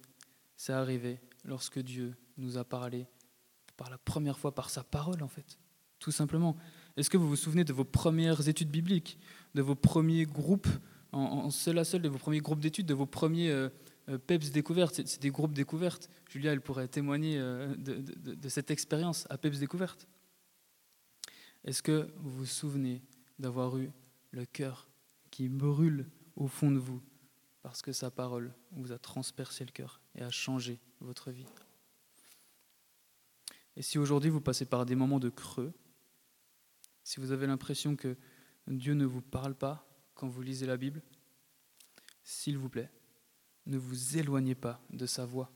c'est 0.57 0.73
arrivé 0.73 1.21
lorsque 1.45 1.79
Dieu 1.79 2.15
nous 2.39 2.57
a 2.59 2.65
parlé 2.65 3.07
par 3.77 3.91
la 3.91 3.99
première 3.99 4.39
fois 4.39 4.55
par 4.55 4.71
sa 4.71 4.83
parole 4.83 5.23
en 5.23 5.29
fait, 5.29 5.59
tout 5.99 6.13
simplement. 6.13 6.57
Est-ce 6.97 7.11
que 7.11 7.19
vous 7.19 7.29
vous 7.29 7.37
souvenez 7.37 7.65
de 7.65 7.75
vos 7.75 7.85
premières 7.85 8.49
études 8.49 8.71
bibliques, 8.71 9.19
de 9.55 9.61
vos 9.61 9.75
premiers 9.75 10.25
groupes, 10.25 10.69
en, 11.13 11.51
seul 11.51 11.79
à 11.79 11.85
seul, 11.85 12.03
de 12.03 12.09
vos 12.09 12.19
premiers 12.19 12.41
groupes 12.41 12.61
d'études, 12.61 12.87
de 12.87 12.95
vos 12.95 13.07
premiers 13.07 13.51
euh, 13.51 13.69
euh, 14.09 14.19
PEPS 14.19 14.51
découvertes 14.51 14.95
C'est 15.07 15.21
des 15.21 15.31
groupes 15.31 15.53
découvertes. 15.53 16.11
Julia, 16.29 16.53
elle 16.53 16.61
pourrait 16.61 16.89
témoigner 16.89 17.39
euh, 17.39 17.75
de, 17.77 18.49
cette 18.49 18.71
expérience 18.71 19.27
à 19.31 19.39
PEPS 19.39 19.59
découvertes. 19.59 20.07
Est-ce 21.65 21.83
que 21.83 22.09
vous 22.17 22.31
vous 22.31 22.47
souvenez 22.47 23.03
d'avoir 23.39 23.77
eu 23.77 23.91
le 24.31 24.45
cœur 24.45 24.89
qui 25.31 25.49
brûle 25.49 26.07
au 26.37 26.47
fond 26.47 26.71
de 26.71 26.79
vous 26.79 27.03
parce 27.63 27.83
que 27.83 27.93
sa 27.93 28.11
parole 28.11 28.55
vous 28.71 28.93
a 28.93 28.99
transpercé 28.99 29.65
le 29.65 29.73
cœur 29.73 30.01
et 30.15 30.23
a 30.23 30.31
changé 30.31 30.79
votre 31.01 31.31
vie? 31.31 31.47
Et 33.77 33.83
si 33.83 33.99
aujourd'hui 33.99 34.31
vous 34.31 34.41
passez 34.41 34.65
par 34.65 34.87
des 34.87 34.95
moments 34.95 35.19
de 35.19 35.29
creux, 35.29 35.73
si 37.03 37.21
vous 37.21 37.33
avez 37.33 37.47
l'impression 37.47 37.97
que 37.97 38.17
Dieu 38.69 38.95
ne 38.95 39.05
vous 39.05 39.21
parle 39.21 39.55
pas 39.55 39.86
quand 40.17 40.27
vous 40.27 40.43
lisez 40.43 40.67
la 40.67 40.77
Bible, 40.77 41.03
s'il 42.25 42.59
vous 42.59 42.69
plaît, 42.69 42.91
ne 43.67 43.79
vous 43.79 44.17
éloignez 44.17 44.57
pas 44.57 44.81
de 44.91 45.07
sa 45.07 45.25
voix. 45.25 45.53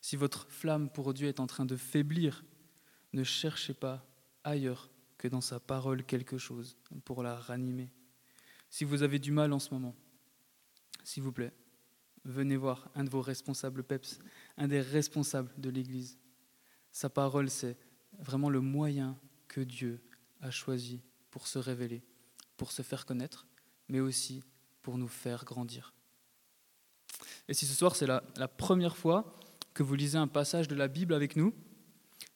Si 0.00 0.16
votre 0.16 0.48
flamme 0.48 0.90
pour 0.90 1.14
Dieu 1.14 1.28
est 1.28 1.40
en 1.40 1.46
train 1.46 1.66
de 1.66 1.76
faiblir, 1.76 2.44
ne 3.12 3.22
cherchez 3.22 3.74
pas 3.74 4.04
ailleurs 4.42 4.90
que 5.18 5.28
dans 5.28 5.40
sa 5.40 5.60
parole 5.60 6.04
quelque 6.04 6.38
chose 6.38 6.76
pour 7.04 7.22
la 7.22 7.36
ranimer. 7.36 7.92
Si 8.70 8.84
vous 8.84 9.02
avez 9.02 9.18
du 9.18 9.32
mal 9.32 9.52
en 9.52 9.58
ce 9.58 9.72
moment, 9.74 9.94
s'il 11.04 11.22
vous 11.22 11.32
plaît, 11.32 11.52
venez 12.24 12.56
voir 12.56 12.90
un 12.94 13.04
de 13.04 13.10
vos 13.10 13.20
responsables 13.20 13.82
PEPS, 13.82 14.18
un 14.56 14.68
des 14.68 14.80
responsables 14.80 15.52
de 15.58 15.70
l'Église. 15.70 16.18
Sa 16.92 17.10
parole, 17.10 17.50
c'est 17.50 17.76
vraiment 18.18 18.50
le 18.50 18.60
moyen 18.60 19.18
que 19.48 19.60
Dieu 19.60 20.02
a 20.40 20.50
choisi 20.50 21.02
pour 21.30 21.46
se 21.46 21.58
révéler, 21.58 22.02
pour 22.56 22.72
se 22.72 22.82
faire 22.82 23.06
connaître, 23.06 23.46
mais 23.90 24.00
aussi 24.00 24.42
pour 24.82 24.98
nous 24.98 25.08
faire 25.08 25.44
grandir. 25.44 25.92
Et 27.48 27.54
si 27.54 27.66
ce 27.66 27.74
soir 27.74 27.96
c'est 27.96 28.06
la, 28.06 28.20
première 28.48 28.96
fois 28.96 29.38
que 29.74 29.82
vous 29.82 29.94
lisez 29.94 30.18
un 30.18 30.28
passage 30.28 30.68
de 30.68 30.74
la 30.74 30.88
Bible 30.88 31.14
avec 31.14 31.36
nous, 31.36 31.52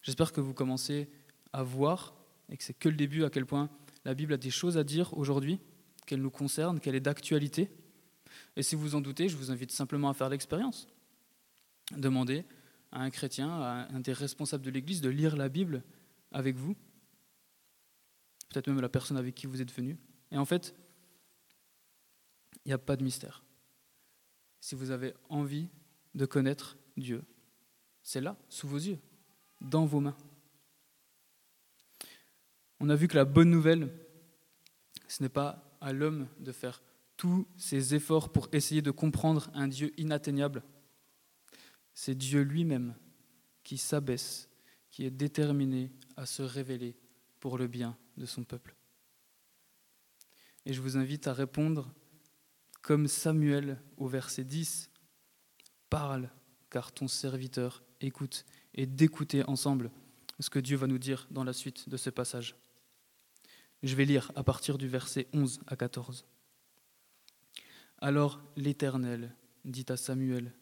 j'espère 0.03 0.33
que 0.33 0.41
vous 0.41 0.55
commencez 0.55 1.09
à 1.53 1.63
voir, 1.63 2.15
et 2.51 2.57
que 2.57 2.65
c'est 2.65 2.75
que 2.75 2.89
le 2.89 2.97
début, 2.97 3.25
à 3.25 3.31
quel 3.31 3.47
point 3.47 3.71
la 4.05 4.15
Bible 4.15 4.35
a 4.35 4.37
des 4.37 4.51
choses 4.51 4.77
à 4.77 4.85
dire 4.85 5.17
aujourd'hui, 5.17 5.61
qu'elle 6.07 6.21
nous 6.21 6.31
concerne, 6.31 6.81
qu'elle 6.81 6.95
est 6.95 7.01
d'actualité. 7.01 7.71
Et 8.57 8.63
si 8.63 8.75
vous 8.75 8.95
en 8.95 9.01
doutez, 9.01 9.29
je 9.29 9.37
vous 9.37 9.51
invite 9.51 9.73
simplement 9.73 10.11
à 10.11 10.15
faire 10.15 10.29
l'expérience. 10.29 10.87
Demandez 11.97 12.45
à 12.93 13.01
un 13.01 13.11
chrétien, 13.11 13.49
à 13.51 13.89
un 13.95 14.01
des 14.01 14.13
responsables 14.13 14.65
de 14.65 14.71
l'Église, 14.71 15.01
de 15.01 15.09
lire 15.09 15.37
la 15.37 15.49
Bible 15.49 15.83
avec 16.31 16.57
vous 16.57 16.77
peut-être 18.55 18.69
même 18.69 18.81
la 18.81 18.89
personne 18.89 19.17
avec 19.17 19.35
qui 19.35 19.47
vous 19.47 19.61
êtes 19.61 19.73
venu. 19.73 19.99
Et 20.31 20.39
en 20.39 20.45
fait, 20.45 20.75
il 22.65 22.69
n'y 22.69 22.75
a 22.75 22.79
pas 22.79 22.97
de 22.97 23.05
mystère. 23.05 23.45
Si 24.61 24.75
vous 24.75 24.91
avez 24.91 25.15
envie 25.29 25.69
de 26.15 26.27
connaître 26.27 26.77
Dieu, 26.97 27.23
c'est 28.03 28.21
là, 28.21 28.37
sous 28.49 28.69
vos 28.69 28.79
yeux, 28.79 28.99
dans 29.61 29.87
vos 29.87 30.01
mains. 30.01 30.17
On 32.81 32.89
a 32.89 32.97
vu 32.97 33.09
que 33.09 33.17
la 33.17 33.25
bonne 33.25 33.51
nouvelle, 33.51 33.93
ce 35.09 35.23
n'est 35.23 35.29
pas 35.29 35.77
à 35.81 35.93
l'homme 35.93 36.29
de 36.39 36.53
faire 36.53 36.83
tous 37.17 37.47
ses 37.57 37.95
efforts 37.95 38.33
pour 38.33 38.49
essayer 38.53 38.83
de 38.83 38.91
comprendre 38.91 39.51
un 39.55 39.69
Dieu 39.69 39.93
inatteignable. 39.99 40.63
C'est 41.95 42.15
Dieu 42.15 42.43
lui-même 42.43 42.95
qui 43.63 43.79
s'abaisse, 43.79 44.49
qui 44.91 45.05
est 45.05 45.11
déterminé 45.11 45.93
à 46.17 46.27
se 46.27 46.43
révéler 46.43 46.97
pour 47.41 47.59
le 47.59 47.67
bien 47.67 47.97
de 48.17 48.27
son 48.27 48.45
peuple. 48.45 48.75
Et 50.67 50.73
je 50.73 50.81
vous 50.81 50.97
invite 50.97 51.27
à 51.27 51.33
répondre 51.33 51.93
comme 52.85 53.09
Samuel 53.09 53.81
au 53.97 54.07
verset 54.07 54.45
10, 54.45 54.91
Parle, 55.89 56.29
car 56.69 56.93
ton 56.93 57.09
serviteur 57.09 57.83
écoute, 58.03 58.45
et 58.75 58.85
d'écouter 58.85 59.43
ensemble 59.49 59.91
ce 60.39 60.51
que 60.51 60.59
Dieu 60.59 60.77
va 60.77 60.87
nous 60.87 60.99
dire 60.99 61.27
dans 61.31 61.45
la 61.45 61.55
suite 61.55 61.89
de 61.89 61.97
ce 61.97 62.11
passage. 62.11 62.55
Je 63.83 63.95
vais 63.95 64.05
lire 64.05 64.31
à 64.37 64.45
partir 64.45 64.77
du 64.77 64.87
verset 64.87 65.29
11 65.33 65.61
à 65.67 65.77
14. 65.77 66.27
Alors 67.99 68.43
l'Éternel 68.55 69.35
dit 69.65 69.87
à 69.89 69.97
Samuel, 69.97 70.53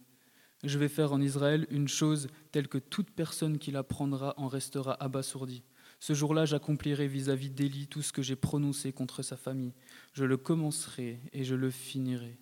Je 0.63 0.79
vais 0.79 0.89
faire 0.89 1.13
en 1.13 1.21
Israël 1.21 1.67
une 1.71 1.89
chose 1.89 2.29
telle 2.53 2.69
que 2.69 2.79
toute 2.79 3.11
personne 3.11 3.59
qui 3.59 3.73
l'apprendra 3.73 4.35
en 4.37 4.47
restera 4.47 4.95
abasourdie. 5.03 5.65
Ce 6.03 6.15
jour-là, 6.15 6.47
j'accomplirai 6.47 7.07
vis-à-vis 7.07 7.49
d'Élie 7.49 7.87
tout 7.87 8.03
ce 8.03 8.13
que 8.13 8.23
j'ai 8.23 8.35
prononcé 8.35 8.93
contre 8.93 9.23
sa 9.23 9.37
famille. 9.37 9.73
Je 10.15 10.25
le 10.25 10.37
commencerai 10.37 11.21
et 11.33 11.45
je 11.45 11.55
le 11.55 11.71
finirai. 11.71 12.41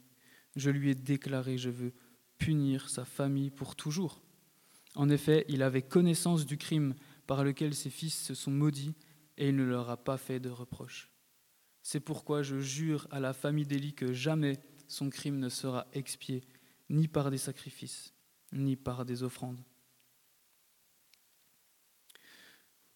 Je 0.56 0.70
lui 0.70 0.88
ai 0.88 0.94
déclaré, 0.94 1.58
je 1.58 1.68
veux 1.68 1.92
punir 2.38 2.88
sa 2.88 3.04
famille 3.04 3.50
pour 3.50 3.76
toujours. 3.76 4.22
En 4.94 5.10
effet, 5.10 5.44
il 5.50 5.62
avait 5.62 5.82
connaissance 5.82 6.46
du 6.46 6.56
crime 6.56 6.94
par 7.26 7.44
lequel 7.44 7.74
ses 7.74 7.90
fils 7.90 8.18
se 8.18 8.32
sont 8.34 8.50
maudits, 8.50 8.94
et 9.36 9.50
il 9.50 9.56
ne 9.56 9.64
leur 9.64 9.90
a 9.90 9.98
pas 9.98 10.16
fait 10.16 10.40
de 10.40 10.48
reproche. 10.48 11.10
C'est 11.82 12.00
pourquoi 12.00 12.42
je 12.42 12.60
jure 12.60 13.06
à 13.10 13.20
la 13.20 13.34
famille 13.34 13.66
d'Élie 13.66 13.92
que 13.92 14.14
jamais 14.14 14.58
son 14.88 15.10
crime 15.10 15.38
ne 15.38 15.50
sera 15.50 15.86
expié, 15.92 16.44
ni 16.88 17.08
par 17.08 17.30
des 17.30 17.36
sacrifices, 17.36 18.14
ni 18.54 18.76
par 18.76 19.04
des 19.04 19.22
offrandes. 19.22 19.62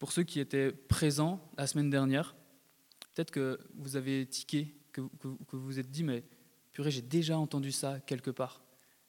Pour 0.04 0.12
ceux 0.12 0.22
qui 0.22 0.38
étaient 0.38 0.70
présents 0.70 1.40
la 1.56 1.66
semaine 1.66 1.88
dernière, 1.88 2.36
peut-être 3.14 3.30
que 3.30 3.58
vous 3.74 3.96
avez 3.96 4.26
tiqué, 4.26 4.76
que, 4.92 5.00
vous 5.00 5.38
vous 5.50 5.78
êtes 5.78 5.90
dit, 5.90 6.04
mais 6.04 6.24
purée, 6.74 6.90
j'ai 6.90 7.00
déjà 7.00 7.38
entendu 7.38 7.72
ça 7.72 8.00
quelque 8.00 8.30
part. 8.30 8.62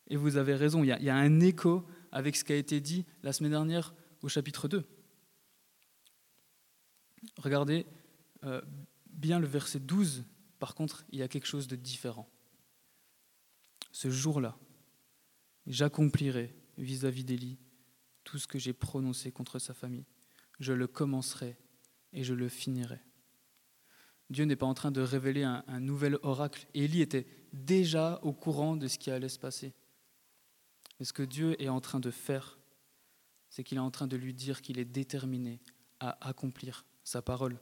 Et 0.07 0.15
vous 0.15 0.37
avez 0.37 0.55
raison, 0.55 0.85
il 0.85 0.87
y, 0.87 1.09
a, 1.09 1.15
un 1.17 1.39
écho 1.41 1.85
avec 2.13 2.37
ce 2.37 2.45
qui 2.45 2.53
a 2.53 2.55
été 2.55 2.79
dit 2.79 3.05
la 3.23 3.33
semaine 3.33 3.51
dernière 3.51 3.93
au 4.21 4.29
chapitre 4.29 4.69
2. 4.69 4.85
Regardez 7.39 7.85
euh, 8.45 8.61
bien 9.09 9.41
le 9.41 9.47
verset 9.47 9.81
12, 9.81 10.23
par 10.59 10.75
contre, 10.75 11.03
il 11.09 11.19
y 11.19 11.23
a 11.23 11.27
quelque 11.27 11.47
chose 11.47 11.67
de 11.67 11.75
différent. 11.75 12.29
Ce 13.91 14.09
jour-là, 14.09 14.57
j'accomplirai 15.67 16.55
vis-à-vis 16.77 17.25
d'Élie 17.25 17.59
tout 18.23 18.37
ce 18.37 18.47
que 18.47 18.59
j'ai 18.59 18.71
prononcé 18.71 19.33
contre 19.33 19.59
sa 19.59 19.73
famille 19.73 20.05
je 20.59 20.73
le 20.73 20.87
commencerai 20.87 21.57
et 22.13 22.23
je 22.23 22.33
le 22.33 22.49
finirai. 22.49 22.99
Dieu 24.29 24.45
n'est 24.45 24.55
pas 24.55 24.65
en 24.65 24.73
train 24.73 24.91
de 24.91 25.01
révéler 25.01 25.43
un, 25.43 25.79
nouvel 25.79 26.17
oracle. 26.23 26.67
Élie 26.73 27.01
était 27.01 27.27
déjà 27.53 28.19
au 28.23 28.33
courant 28.33 28.75
de 28.75 28.87
ce 28.87 28.97
qui 28.97 29.11
allait 29.11 29.29
se 29.29 29.37
passer. 29.37 29.73
Mais 30.99 31.05
ce 31.05 31.13
que 31.13 31.23
Dieu 31.23 31.61
est 31.61 31.69
en 31.69 31.81
train 31.81 31.99
de 31.99 32.09
faire, 32.09 32.57
c'est 33.49 33.63
qu'il 33.63 33.77
est 33.77 33.81
en 33.81 33.91
train 33.91 34.07
de 34.07 34.17
lui 34.17 34.33
dire 34.33 34.61
qu'il 34.61 34.79
est 34.79 34.85
déterminé 34.85 35.59
à 35.99 36.27
accomplir 36.27 36.85
sa 37.03 37.21
parole. 37.21 37.59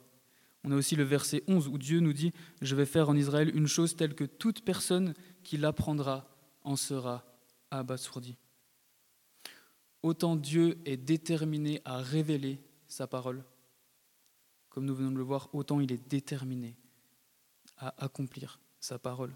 On 0.62 0.72
a 0.72 0.76
aussi 0.76 0.96
le 0.96 1.04
verset 1.04 1.42
11 1.46 1.68
où 1.68 1.76
Dieu 1.76 2.00
nous 2.00 2.14
dit, 2.14 2.32
je 2.62 2.74
vais 2.74 2.86
faire 2.86 3.10
en 3.10 3.16
Israël 3.16 3.54
une 3.54 3.66
chose 3.66 3.96
telle 3.96 4.14
que 4.14 4.24
toute 4.24 4.64
personne 4.64 5.12
qui 5.42 5.58
l'apprendra 5.58 6.26
en 6.62 6.76
sera 6.76 7.24
abasourdi. 7.70 8.36
Autant 10.02 10.36
Dieu 10.36 10.78
est 10.86 10.96
déterminé 10.96 11.82
à 11.84 11.98
révéler 11.98 12.62
sa 12.86 13.06
parole, 13.06 13.44
comme 14.68 14.84
nous 14.84 14.94
venons 14.94 15.10
de 15.10 15.16
le 15.16 15.22
voir, 15.22 15.48
autant 15.54 15.80
il 15.80 15.92
est 15.92 16.08
déterminé 16.08 16.76
à 17.76 18.04
accomplir 18.04 18.60
sa 18.80 18.98
parole. 18.98 19.34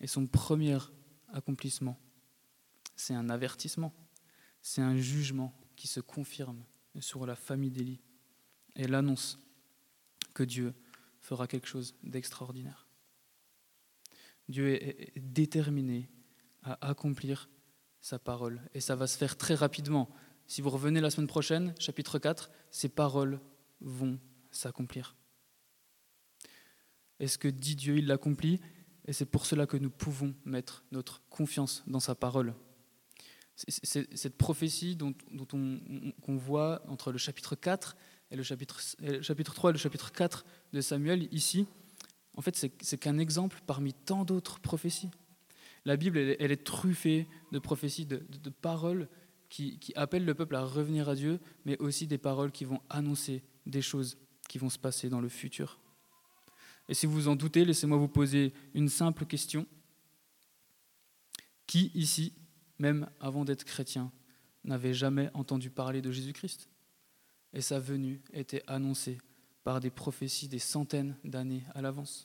Et 0.00 0.06
son 0.06 0.26
premier 0.26 0.78
accomplissement, 1.32 1.98
c'est 2.96 3.14
un 3.14 3.30
avertissement, 3.30 3.92
c'est 4.60 4.82
un 4.82 4.96
jugement 4.96 5.54
qui 5.76 5.86
se 5.86 6.00
confirme 6.00 6.64
sur 7.00 7.26
la 7.26 7.36
famille 7.36 7.70
d'Élie 7.70 8.00
et 8.76 8.86
l'annonce 8.86 9.38
que 10.34 10.42
Dieu 10.42 10.74
fera 11.20 11.46
quelque 11.46 11.68
chose 11.68 11.94
d'extraordinaire. 12.02 12.86
Dieu 14.48 14.82
est 14.82 15.12
déterminé 15.16 16.10
à 16.62 16.88
accomplir 16.88 17.48
sa 18.00 18.18
parole. 18.18 18.60
Et 18.74 18.80
ça 18.80 18.96
va 18.96 19.06
se 19.06 19.16
faire 19.16 19.36
très 19.36 19.54
rapidement. 19.54 20.10
Si 20.46 20.60
vous 20.60 20.70
revenez 20.70 21.00
la 21.00 21.10
semaine 21.10 21.26
prochaine, 21.26 21.74
chapitre 21.78 22.18
4, 22.18 22.50
ces 22.70 22.88
paroles 22.88 23.40
vont 23.80 24.18
s'accomplir. 24.50 25.16
Et 27.20 27.28
ce 27.28 27.38
que 27.38 27.48
dit 27.48 27.76
Dieu, 27.76 27.98
il 27.98 28.06
l'accomplit, 28.06 28.60
et 29.06 29.12
c'est 29.12 29.26
pour 29.26 29.46
cela 29.46 29.66
que 29.66 29.76
nous 29.76 29.90
pouvons 29.90 30.34
mettre 30.44 30.84
notre 30.92 31.22
confiance 31.30 31.82
dans 31.86 32.00
sa 32.00 32.14
parole. 32.14 32.54
C'est 33.54 34.16
cette 34.16 34.36
prophétie 34.36 34.96
dont, 34.96 35.14
on, 35.52 36.12
qu'on 36.22 36.36
voit 36.36 36.82
entre 36.88 37.12
le 37.12 37.18
chapitre 37.18 37.54
4 37.54 37.96
et 38.30 38.36
le 38.36 38.42
chapitre, 38.42 38.80
et 39.02 39.12
le 39.12 39.22
chapitre 39.22 39.54
3 39.54 39.70
et 39.70 39.72
le 39.74 39.78
chapitre 39.78 40.10
4 40.10 40.44
de 40.72 40.80
Samuel, 40.80 41.28
ici, 41.32 41.66
en 42.34 42.40
fait, 42.40 42.56
c'est 42.56 42.98
qu'un 42.98 43.18
exemple 43.18 43.60
parmi 43.66 43.92
tant 43.92 44.24
d'autres 44.24 44.58
prophéties. 44.58 45.10
La 45.84 45.96
Bible, 45.96 46.18
elle, 46.18 46.52
est 46.52 46.64
truffée 46.64 47.26
de 47.50 47.58
prophéties, 47.58 48.06
de, 48.06 48.50
paroles 48.50 49.08
qui, 49.52 49.92
appellent 49.96 50.24
le 50.24 50.34
peuple 50.34 50.56
à 50.56 50.64
revenir 50.64 51.10
à 51.10 51.14
Dieu, 51.14 51.38
mais 51.66 51.76
aussi 51.78 52.06
des 52.06 52.16
paroles 52.16 52.52
qui 52.52 52.64
vont 52.64 52.80
annoncer 52.88 53.44
des 53.66 53.82
choses 53.82 54.16
qui 54.48 54.56
vont 54.56 54.70
se 54.70 54.78
passer 54.78 55.10
dans 55.10 55.20
le 55.20 55.28
futur. 55.28 55.78
Et 56.88 56.94
si 56.94 57.04
vous 57.04 57.12
vous 57.12 57.28
en 57.28 57.36
doutez, 57.36 57.66
laissez-moi 57.66 57.98
vous 57.98 58.08
poser 58.08 58.54
une 58.72 58.88
simple 58.88 59.26
question. 59.26 59.66
Qui 61.66 61.92
ici, 61.94 62.32
même 62.78 63.10
avant 63.20 63.44
d'être 63.44 63.64
chrétien, 63.64 64.10
n'avait 64.64 64.94
jamais 64.94 65.30
entendu 65.34 65.68
parler 65.68 66.00
de 66.00 66.10
Jésus-Christ? 66.10 66.70
Et 67.52 67.60
sa 67.60 67.78
venue 67.78 68.22
était 68.32 68.62
annoncée 68.66 69.18
par 69.64 69.80
des 69.80 69.90
prophéties 69.90 70.48
des 70.48 70.58
centaines 70.58 71.14
d'années 71.24 71.64
à 71.74 71.82
l'avance. 71.82 72.24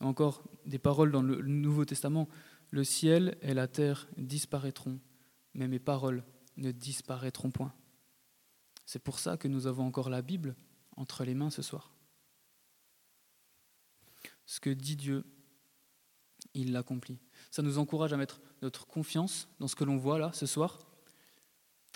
Encore 0.00 0.44
des 0.66 0.78
paroles 0.78 1.12
dans 1.12 1.22
le 1.22 1.40
Nouveau 1.40 1.86
Testament. 1.86 2.28
Le 2.70 2.84
ciel 2.84 3.38
et 3.40 3.54
la 3.54 3.66
terre 3.66 4.06
disparaîtront, 4.18 5.00
mais 5.58 5.66
mes 5.66 5.80
paroles 5.80 6.22
ne 6.56 6.70
disparaîtront 6.70 7.50
point. 7.50 7.74
C'est 8.86 9.00
pour 9.00 9.18
ça 9.18 9.36
que 9.36 9.48
nous 9.48 9.66
avons 9.66 9.84
encore 9.84 10.08
la 10.08 10.22
Bible 10.22 10.54
entre 10.96 11.24
les 11.24 11.34
mains 11.34 11.50
ce 11.50 11.62
soir. 11.62 11.92
Ce 14.46 14.60
que 14.60 14.70
dit 14.70 14.94
Dieu, 14.94 15.24
il 16.54 16.72
l'accomplit. 16.72 17.18
Ça 17.50 17.62
nous 17.62 17.78
encourage 17.78 18.12
à 18.12 18.16
mettre 18.16 18.40
notre 18.62 18.86
confiance 18.86 19.48
dans 19.58 19.66
ce 19.66 19.74
que 19.74 19.82
l'on 19.82 19.96
voit 19.96 20.20
là 20.20 20.30
ce 20.32 20.46
soir, 20.46 20.78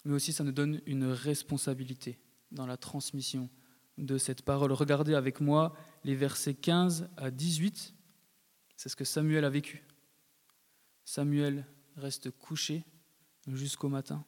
mais 0.05 0.13
aussi 0.13 0.33
ça 0.33 0.43
nous 0.43 0.53
donne 0.53 0.83
une 0.87 1.05
responsabilité 1.05 2.19
dans 2.51 2.67
la 2.67 2.77
transmission 2.77 3.49
de 3.97 4.19
cette 4.19 4.43
parole. 4.43 4.73
Regardez 4.73 5.15
avec 5.15 5.41
moi 5.41 5.73
les 6.03 6.17
versets 6.17 6.55
15 6.55 7.09
à 7.17 7.31
18. 7.31 7.95
C'est 8.77 8.89
ce 8.89 8.97
que 8.97 9.05
Samuel 9.05 9.45
a 9.45 9.51
vécu. 9.51 9.87
Samuel 11.05 11.65
reste 11.95 12.33
couché 12.33 12.85
jusqu'au 13.49 13.89
matin. 13.89 14.25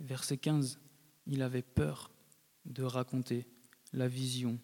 Verset 0.00 0.38
15, 0.38 0.78
il 1.26 1.42
avait 1.42 1.62
peur 1.62 2.10
de 2.64 2.82
raconter 2.82 3.46
la 3.92 4.08
vision 4.08 4.58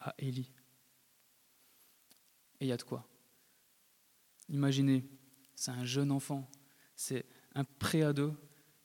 à 0.00 0.14
Élie. 0.18 0.52
Et 2.60 2.66
il 2.66 2.68
y 2.68 2.72
a 2.72 2.76
de 2.76 2.82
quoi. 2.82 3.06
Imaginez, 4.48 5.04
c'est 5.54 5.70
un 5.70 5.84
jeune 5.84 6.10
enfant, 6.10 6.50
c'est 6.96 7.26
un 7.54 7.64
préado 7.64 8.36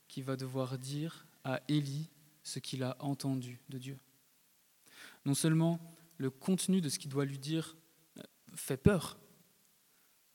qui 0.07 0.21
va 0.21 0.36
devoir 0.36 0.77
dire 0.77 1.25
à 1.43 1.62
Élie 1.67 2.10
ce 2.43 2.60
qu'il 2.60 2.83
a 2.83 2.95
entendu 2.99 3.60
de 3.69 3.77
Dieu. 3.77 3.99
Non 5.25 5.33
seulement 5.33 5.79
le 6.17 6.29
contenu 6.29 6.81
de 6.81 6.89
ce 6.89 6.99
qu'il 6.99 7.10
doit 7.10 7.25
lui 7.25 7.39
dire 7.39 7.75
euh, 8.17 8.23
fait 8.55 8.77
peur, 8.77 9.19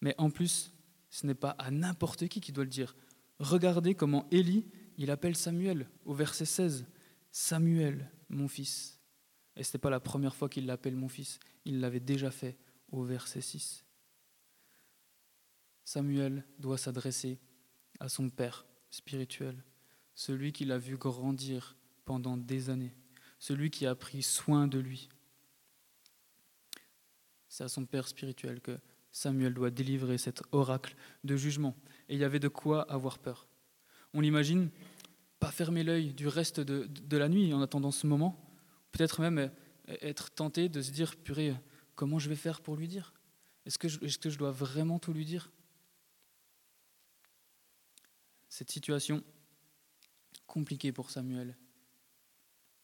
mais 0.01 0.15
en 0.19 0.31
plus, 0.31 0.73
ce 1.13 1.27
n'est 1.27 1.35
pas 1.35 1.51
à 1.51 1.71
n'importe 1.71 2.27
qui 2.27 2.41
qui 2.41 2.53
doit 2.53 2.65
le 2.65 2.71
dire. 2.71 2.97
Regardez 3.39 3.95
comment 3.95 4.27
Élie, 4.31 4.67
il 4.97 5.11
appelle 5.11 5.37
Samuel 5.37 5.87
au 6.07 6.15
verset 6.15 6.47
16. 6.47 6.87
Samuel, 7.31 8.11
mon 8.31 8.49
fils. 8.49 8.99
Et 9.55 9.63
ce 9.63 9.77
n'est 9.77 9.81
pas 9.81 9.91
la 9.91 10.01
première 10.01 10.35
fois 10.35 10.49
qu'il 10.49 10.65
l'appelle 10.65 10.97
mon 10.97 11.11
fils, 11.11 11.39
il 11.67 11.81
l'avait 11.81 12.01
déjà 12.01 12.31
fait 12.31 12.57
au 12.91 13.05
verset 13.05 13.43
6. 13.43 13.85
Samuel 15.85 16.47
doit 16.59 16.79
s'adresser 16.79 17.39
à 18.01 18.09
son 18.09 18.31
père 18.31 18.65
spirituel, 18.89 19.63
celui 20.15 20.53
qu'il 20.53 20.73
a 20.73 20.79
vu 20.79 20.97
grandir 20.97 21.77
pendant 22.07 22.39
des 22.39 22.71
années, 22.71 22.97
celui 23.39 23.71
qui 23.71 23.85
a 23.85 23.95
pris 23.95 24.23
soin 24.23 24.67
de 24.67 24.79
lui. 24.79 25.11
C'est 27.49 27.65
à 27.65 27.69
son 27.69 27.85
père 27.85 28.09
spirituel 28.09 28.63
que 28.63 28.79
Samuel 29.13 29.53
doit 29.53 29.71
délivrer 29.71 30.17
cet 30.19 30.43
oracle 30.53 30.97
de 31.23 31.37
jugement. 31.37 31.77
Et 32.09 32.15
il 32.15 32.21
y 32.21 32.25
avait 32.25 32.41
de 32.41 32.49
quoi 32.49 32.91
avoir 32.91 33.19
peur. 33.19 33.47
On 34.15 34.21
l'imagine, 34.21 34.71
pas 35.39 35.51
fermer 35.51 35.85
l'œil 35.85 36.15
du 36.15 36.29
reste 36.29 36.61
de, 36.61 37.17
la 37.17 37.29
nuit 37.29 37.53
en 37.53 37.61
attendant 37.61 37.91
ce 37.91 38.07
moment, 38.07 38.43
peut-être 38.91 39.21
même 39.21 39.51
être 39.87 40.31
tenté 40.31 40.69
de 40.69 40.81
se 40.81 40.91
dire, 40.91 41.17
purée, 41.17 41.55
comment 41.95 42.19
je 42.19 42.29
vais 42.29 42.37
faire 42.37 42.61
pour 42.61 42.77
lui 42.77 42.89
dire? 42.89 43.13
Est-ce 43.67 43.79
que, 43.79 43.87
que 43.87 44.31
je 44.31 44.39
dois 44.39 44.51
vraiment 44.51 44.99
tout 44.99 45.13
lui 45.13 45.25
dire? 45.25 45.51
Cette 48.49 48.71
situation 48.71 49.23
compliquée 50.47 50.93
pour 50.93 51.11
Samuel, 51.11 51.57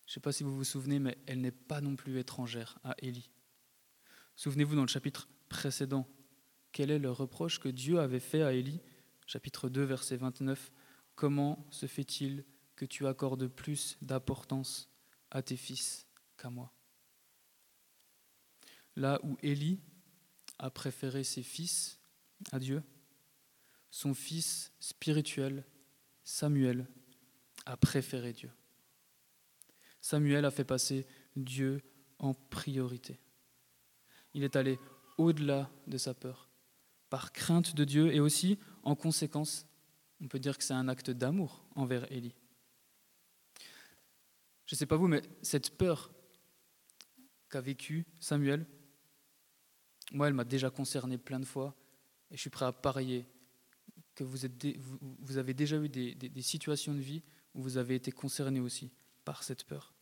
je 0.06 0.10
ne 0.10 0.14
sais 0.14 0.20
pas 0.20 0.32
si 0.32 0.42
vous 0.42 0.56
vous 0.56 0.64
souvenez, 0.64 0.98
mais 0.98 1.18
elle 1.26 1.40
n'est 1.40 1.50
pas 1.50 1.82
non 1.82 1.94
plus 1.94 2.18
étrangère 2.18 2.78
à 2.82 2.94
Élie. 2.98 3.30
Souvenez-vous 4.36 4.74
dans 4.74 4.82
le 4.82 4.88
chapitre 4.88 5.28
précédent, 5.48 6.08
quel 6.72 6.90
est 6.90 6.98
le 6.98 7.10
reproche 7.10 7.58
que 7.58 7.68
Dieu 7.68 8.00
avait 8.00 8.20
fait 8.20 8.42
à 8.42 8.52
Élie? 8.52 8.80
Chapitre 9.26 9.68
2, 9.68 9.82
verset 9.82 10.16
29. 10.16 10.72
Comment 11.14 11.66
se 11.70 11.86
fait-il 11.86 12.44
que 12.76 12.84
tu 12.84 13.06
accordes 13.06 13.48
plus 13.48 13.98
d'importance 14.02 14.90
à 15.30 15.42
tes 15.42 15.56
fils 15.56 16.06
qu'à 16.36 16.50
moi? 16.50 16.72
Là 18.96 19.20
où 19.22 19.36
Élie 19.42 19.80
a 20.58 20.70
préféré 20.70 21.24
ses 21.24 21.42
fils 21.42 21.98
à 22.52 22.58
Dieu, 22.58 22.82
son 23.90 24.14
fils 24.14 24.72
spirituel, 24.80 25.64
Samuel, 26.24 26.86
a 27.64 27.76
préféré 27.76 28.32
Dieu. 28.32 28.50
Samuel 30.00 30.44
a 30.44 30.50
fait 30.50 30.64
passer 30.64 31.06
Dieu 31.36 31.82
en 32.18 32.34
priorité. 32.34 33.20
Il 34.34 34.42
est 34.42 34.56
allé 34.56 34.78
au-delà 35.16 35.70
de 35.86 35.98
sa 35.98 36.14
peur, 36.14 36.47
par 37.10 37.32
crainte 37.32 37.74
de 37.74 37.84
Dieu 37.84 38.12
et 38.12 38.20
aussi, 38.20 38.58
en 38.82 38.94
conséquence, 38.94 39.66
on 40.20 40.28
peut 40.28 40.38
dire 40.38 40.58
que 40.58 40.64
c'est 40.64 40.74
un 40.74 40.88
acte 40.88 41.10
d'amour 41.10 41.64
envers 41.74 42.10
Élie. 42.12 42.34
Je 44.66 44.74
ne 44.74 44.78
sais 44.78 44.86
pas 44.86 44.96
vous, 44.96 45.08
mais 45.08 45.22
cette 45.42 45.76
peur 45.78 46.10
qu'a 47.48 47.60
vécue 47.60 48.04
Samuel, 48.20 48.66
moi, 50.12 50.28
elle 50.28 50.34
m'a 50.34 50.44
déjà 50.44 50.70
concerné 50.70 51.18
plein 51.18 51.40
de 51.40 51.44
fois 51.44 51.74
et 52.30 52.36
je 52.36 52.40
suis 52.40 52.50
prêt 52.50 52.66
à 52.66 52.72
parier 52.72 53.26
que 54.14 54.24
vous, 54.24 54.44
avez 55.38 55.54
déjà 55.54 55.76
eu 55.76 55.88
des 55.88 56.42
situations 56.42 56.92
de 56.92 57.00
vie 57.00 57.22
où 57.54 57.62
vous 57.62 57.76
avez 57.78 57.94
été 57.94 58.10
concerné 58.10 58.60
aussi 58.60 58.90
par 59.24 59.42
cette 59.42 59.64
peur. 59.64 59.94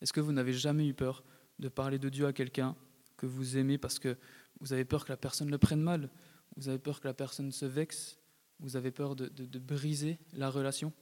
Est-ce 0.00 0.12
que 0.12 0.20
vous 0.20 0.32
n'avez 0.32 0.52
jamais 0.52 0.86
eu 0.86 0.94
peur 0.94 1.24
de 1.58 1.68
parler 1.68 1.98
de 1.98 2.08
Dieu 2.08 2.26
à 2.26 2.32
quelqu'un 2.32 2.76
que 3.16 3.26
vous 3.26 3.56
aimez 3.56 3.78
parce 3.78 3.98
que 3.98 4.16
vous 4.60 4.72
avez 4.72 4.84
peur 4.84 5.04
que 5.04 5.12
la 5.12 5.16
personne 5.16 5.50
le 5.50 5.58
prenne 5.58 5.82
mal, 5.82 6.10
vous 6.56 6.68
avez 6.68 6.78
peur 6.78 7.00
que 7.00 7.06
la 7.06 7.14
personne 7.14 7.52
se 7.52 7.66
vexe, 7.66 8.18
vous 8.60 8.76
avez 8.76 8.90
peur 8.90 9.14
de, 9.14 9.58
briser 9.58 10.18
la 10.32 10.50
relation. 10.50 10.92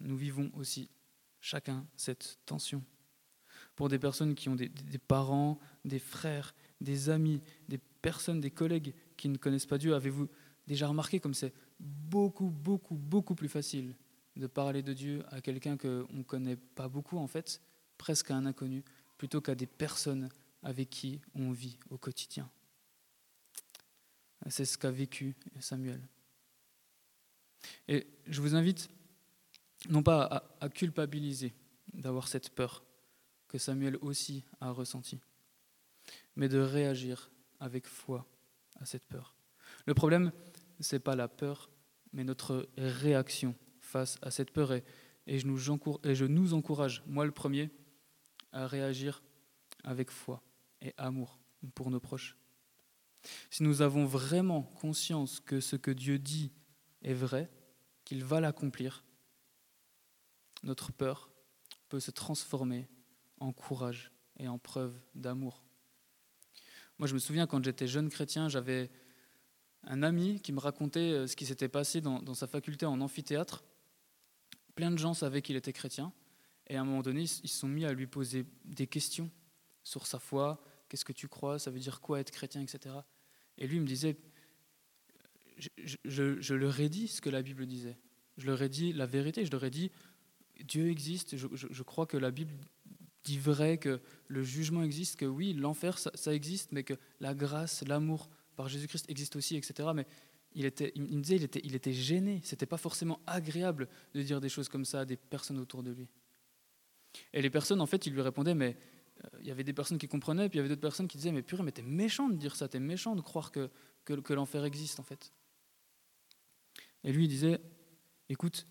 Nous 0.00 0.16
vivons 0.16 0.50
aussi 0.54 0.90
chacun 1.40 1.86
cette 1.96 2.38
tension. 2.46 2.82
Pour 3.74 3.88
des 3.88 3.98
personnes 3.98 4.34
qui 4.34 4.48
ont 4.48 4.56
des, 4.56 4.68
des 4.68 4.98
parents, 4.98 5.58
des 5.84 5.98
frères, 5.98 6.54
des 6.80 7.10
amis, 7.10 7.42
des 7.68 7.78
personnes, 7.78 8.40
des 8.40 8.50
collègues 8.50 8.94
qui 9.16 9.28
ne 9.28 9.36
connaissent 9.36 9.66
pas 9.66 9.78
Dieu, 9.78 9.94
avez-vous 9.94 10.28
déjà 10.66 10.88
remarqué 10.88 11.20
comme 11.20 11.34
c'est 11.34 11.52
beaucoup, 11.78 12.50
beaucoup, 12.50 12.94
beaucoup 12.94 13.34
plus 13.34 13.48
facile 13.48 13.94
de 14.36 14.46
parler 14.46 14.82
de 14.82 14.92
Dieu 14.92 15.24
à 15.28 15.40
quelqu'un 15.40 15.76
qu'on 15.76 16.06
ne 16.10 16.22
connaît 16.22 16.56
pas 16.56 16.88
beaucoup, 16.88 17.18
en 17.18 17.26
fait, 17.26 17.60
presque 17.96 18.30
à 18.30 18.36
un 18.36 18.46
inconnu, 18.46 18.84
plutôt 19.18 19.40
qu'à 19.40 19.54
des 19.54 19.66
personnes 19.66 20.28
avec 20.66 20.90
qui 20.90 21.20
on 21.36 21.52
vit 21.52 21.78
au 21.90 21.96
quotidien. 21.96 22.50
C'est 24.48 24.64
ce 24.64 24.76
qu'a 24.76 24.90
vécu 24.90 25.36
Samuel. 25.60 26.00
Et 27.86 28.08
je 28.26 28.40
vous 28.40 28.56
invite 28.56 28.90
non 29.88 30.02
pas 30.02 30.44
à, 30.60 30.68
culpabiliser 30.68 31.54
d'avoir 31.94 32.26
cette 32.26 32.50
peur 32.50 32.84
que 33.46 33.58
Samuel 33.58 33.96
aussi 34.00 34.44
a 34.60 34.72
ressentie, 34.72 35.20
mais 36.34 36.48
de 36.48 36.58
réagir 36.58 37.30
avec 37.60 37.86
foi 37.86 38.26
à 38.80 38.86
cette 38.86 39.06
peur. 39.06 39.36
Le 39.86 39.94
problème, 39.94 40.32
ce 40.80 40.96
n'est 40.96 41.00
pas 41.00 41.14
la 41.14 41.28
peur, 41.28 41.70
mais 42.12 42.24
notre 42.24 42.68
réaction 42.76 43.54
face 43.78 44.18
à 44.20 44.32
cette 44.32 44.50
peur. 44.50 44.72
Et, 44.72 45.38
je 45.38 45.46
nous, 45.46 45.60
et 46.02 46.16
je 46.16 46.24
nous 46.24 46.54
encourage, 46.54 47.04
moi 47.06 47.24
le 47.24 47.30
premier, 47.30 47.70
à 48.50 48.66
réagir 48.66 49.22
avec 49.84 50.10
foi 50.10 50.42
et 50.80 50.94
amour 50.96 51.38
pour 51.74 51.90
nos 51.90 52.00
proches. 52.00 52.36
Si 53.50 53.62
nous 53.62 53.82
avons 53.82 54.04
vraiment 54.04 54.62
conscience 54.62 55.40
que 55.40 55.60
ce 55.60 55.76
que 55.76 55.90
Dieu 55.90 56.18
dit 56.18 56.52
est 57.02 57.14
vrai, 57.14 57.50
qu'il 58.04 58.24
va 58.24 58.40
l'accomplir, 58.40 59.04
notre 60.62 60.92
peur 60.92 61.30
peut 61.88 62.00
se 62.00 62.10
transformer 62.10 62.88
en 63.38 63.52
courage 63.52 64.12
et 64.38 64.48
en 64.48 64.58
preuve 64.58 64.98
d'amour. 65.14 65.62
Moi, 66.98 67.08
je 67.08 67.14
me 67.14 67.18
souviens 67.18 67.46
quand 67.46 67.62
j'étais 67.62 67.86
jeune 67.86 68.08
chrétien, 68.08 68.48
j'avais 68.48 68.90
un 69.84 70.02
ami 70.02 70.40
qui 70.40 70.52
me 70.52 70.58
racontait 70.58 71.12
euh, 71.12 71.26
ce 71.26 71.36
qui 71.36 71.46
s'était 71.46 71.68
passé 71.68 72.00
dans, 72.00 72.34
sa 72.34 72.46
faculté 72.46 72.86
en 72.86 73.00
amphithéâtre. 73.00 73.64
Plein 74.74 74.90
de 74.90 74.98
gens 74.98 75.14
savaient 75.14 75.42
qu'il 75.42 75.56
était 75.56 75.72
chrétien, 75.72 76.12
et 76.66 76.76
à 76.76 76.80
un 76.80 76.84
moment 76.84 77.02
donné, 77.02 77.22
ils 77.22 77.48
se 77.48 77.58
sont 77.58 77.68
mis 77.68 77.84
à 77.84 77.92
lui 77.92 78.06
poser 78.06 78.46
des 78.64 78.86
questions 78.86 79.30
sur 79.86 80.04
sa 80.08 80.18
foi, 80.18 80.60
qu'est-ce 80.88 81.04
que 81.04 81.12
tu 81.12 81.28
crois, 81.28 81.60
ça 81.60 81.70
veut 81.70 81.78
dire 81.78 82.00
quoi 82.00 82.18
être 82.18 82.32
chrétien, 82.32 82.60
etc. 82.60 82.92
Et 83.56 83.68
lui 83.68 83.78
me 83.78 83.86
disait, 83.86 84.16
je, 86.04 86.54
leur 86.54 86.80
ai 86.80 86.88
dit 86.88 87.06
ce 87.06 87.20
que 87.20 87.30
la 87.30 87.40
Bible 87.40 87.66
disait. 87.66 87.96
Je 88.36 88.46
leur 88.46 88.60
ai 88.60 88.68
dit 88.68 88.92
la 88.92 89.06
vérité. 89.06 89.46
Je 89.46 89.50
leur 89.52 89.62
ai 89.62 89.70
dit 89.70 89.92
Dieu 90.64 90.90
existe. 90.90 91.36
Je, 91.36 91.82
crois 91.84 92.04
que 92.04 92.16
la 92.16 92.32
Bible 92.32 92.52
dit 93.22 93.38
vrai, 93.38 93.78
que 93.78 94.00
le 94.26 94.42
jugement 94.42 94.82
existe, 94.82 95.20
que 95.20 95.24
oui, 95.24 95.52
l'enfer, 95.52 95.98
ça, 95.98 96.34
existe, 96.34 96.72
mais 96.72 96.82
que 96.82 96.94
la 97.20 97.34
grâce, 97.34 97.86
l'amour 97.86 98.28
par 98.56 98.68
Jésus-Christ 98.68 99.08
existe 99.08 99.36
aussi, 99.36 99.56
etc. 99.56 99.90
Mais 99.94 100.06
il, 100.52 100.64
était, 100.64 100.90
il 100.96 101.02
me 101.02 101.22
disait 101.22 101.36
il 101.36 101.44
était, 101.44 101.60
il 101.62 101.76
était 101.76 101.92
gêné. 101.92 102.40
C'était 102.42 102.66
pas 102.66 102.76
forcément 102.76 103.20
agréable 103.24 103.88
de 104.14 104.22
dire 104.22 104.40
des 104.40 104.48
choses 104.48 104.68
comme 104.68 104.84
ça 104.84 105.00
à 105.00 105.04
des 105.04 105.16
personnes 105.16 105.60
autour 105.60 105.84
de 105.84 105.92
lui. 105.92 106.08
Et 107.32 107.40
les 107.40 107.50
personnes, 107.50 107.80
en 107.80 107.86
fait, 107.86 108.04
ils 108.06 108.12
lui 108.12 108.20
répondaient 108.20 108.54
Mais 108.54 108.76
il 109.40 109.46
y 109.46 109.50
avait 109.50 109.64
des 109.64 109.72
personnes 109.72 109.98
qui 109.98 110.08
comprenaient, 110.08 110.48
puis 110.48 110.58
il 110.58 110.60
y 110.60 110.60
avait 110.60 110.68
d'autres 110.68 110.80
personnes 110.80 111.08
qui 111.08 111.16
disaient 111.16 111.32
Mais 111.32 111.42
purée, 111.42 111.62
mais 111.62 111.72
t'es 111.72 111.82
méchant 111.82 112.28
de 112.28 112.36
dire 112.36 112.56
ça, 112.56 112.68
t'es 112.68 112.80
méchant 112.80 113.16
de 113.16 113.20
croire 113.20 113.50
que, 113.50 113.70
que, 114.04 114.14
que 114.14 114.34
l'enfer 114.34 114.64
existe, 114.64 115.00
en 115.00 115.04
fait. 115.04 115.32
Et 117.04 117.12
lui, 117.12 117.24
il 117.24 117.28
disait, 117.28 117.60
écoute, 118.28 118.66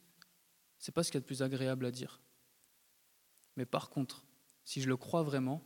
c'est 0.78 0.92
pas 0.92 1.04
ce 1.04 1.10
qu'il 1.10 1.16
y 1.16 1.20
a 1.20 1.22
de 1.22 1.26
plus 1.26 1.42
agréable 1.42 1.86
à 1.86 1.92
dire. 1.92 2.22
Mais 3.56 3.66
par 3.66 3.90
contre, 3.90 4.26
si 4.64 4.82
je 4.82 4.88
le 4.88 4.98
crois 4.98 5.24
vraiment, 5.24 5.64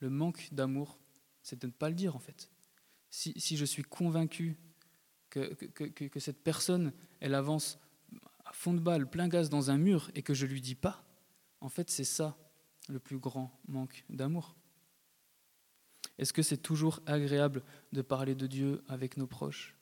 le 0.00 0.10
manque 0.10 0.48
d'amour, 0.52 0.98
c'est 1.42 1.60
de 1.60 1.66
ne 1.66 1.72
pas 1.72 1.88
le 1.88 1.94
dire 1.94 2.16
en 2.16 2.18
fait. 2.18 2.50
Si, 3.08 3.38
si 3.38 3.56
je 3.56 3.64
suis 3.64 3.82
convaincu 3.82 4.58
que, 5.30 5.54
que, 5.54 5.84
que, 5.84 6.20
cette 6.20 6.42
personne, 6.42 6.92
elle 7.20 7.34
avance 7.34 7.78
à 8.44 8.52
fond 8.52 8.74
de 8.74 8.80
balle, 8.80 9.08
plein 9.08 9.28
gaz 9.28 9.48
dans 9.48 9.70
un 9.70 9.78
mur, 9.78 10.10
et 10.14 10.22
que 10.22 10.34
je 10.34 10.46
lui 10.46 10.60
dis 10.60 10.74
pas, 10.74 11.04
en 11.60 11.68
fait 11.68 11.88
c'est 11.90 12.04
ça 12.04 12.36
le 12.90 12.98
plus 12.98 13.18
grand 13.18 13.58
manque 13.68 14.04
d'amour? 14.08 14.54
Est-ce 16.18 16.32
que 16.32 16.42
c'est 16.42 16.58
toujours 16.58 17.00
agréable 17.06 17.62
de 17.92 18.02
parler 18.02 18.34
de 18.34 18.46
Dieu 18.46 18.82
avec 18.88 19.16
nos 19.16 19.26
proches? 19.26 19.76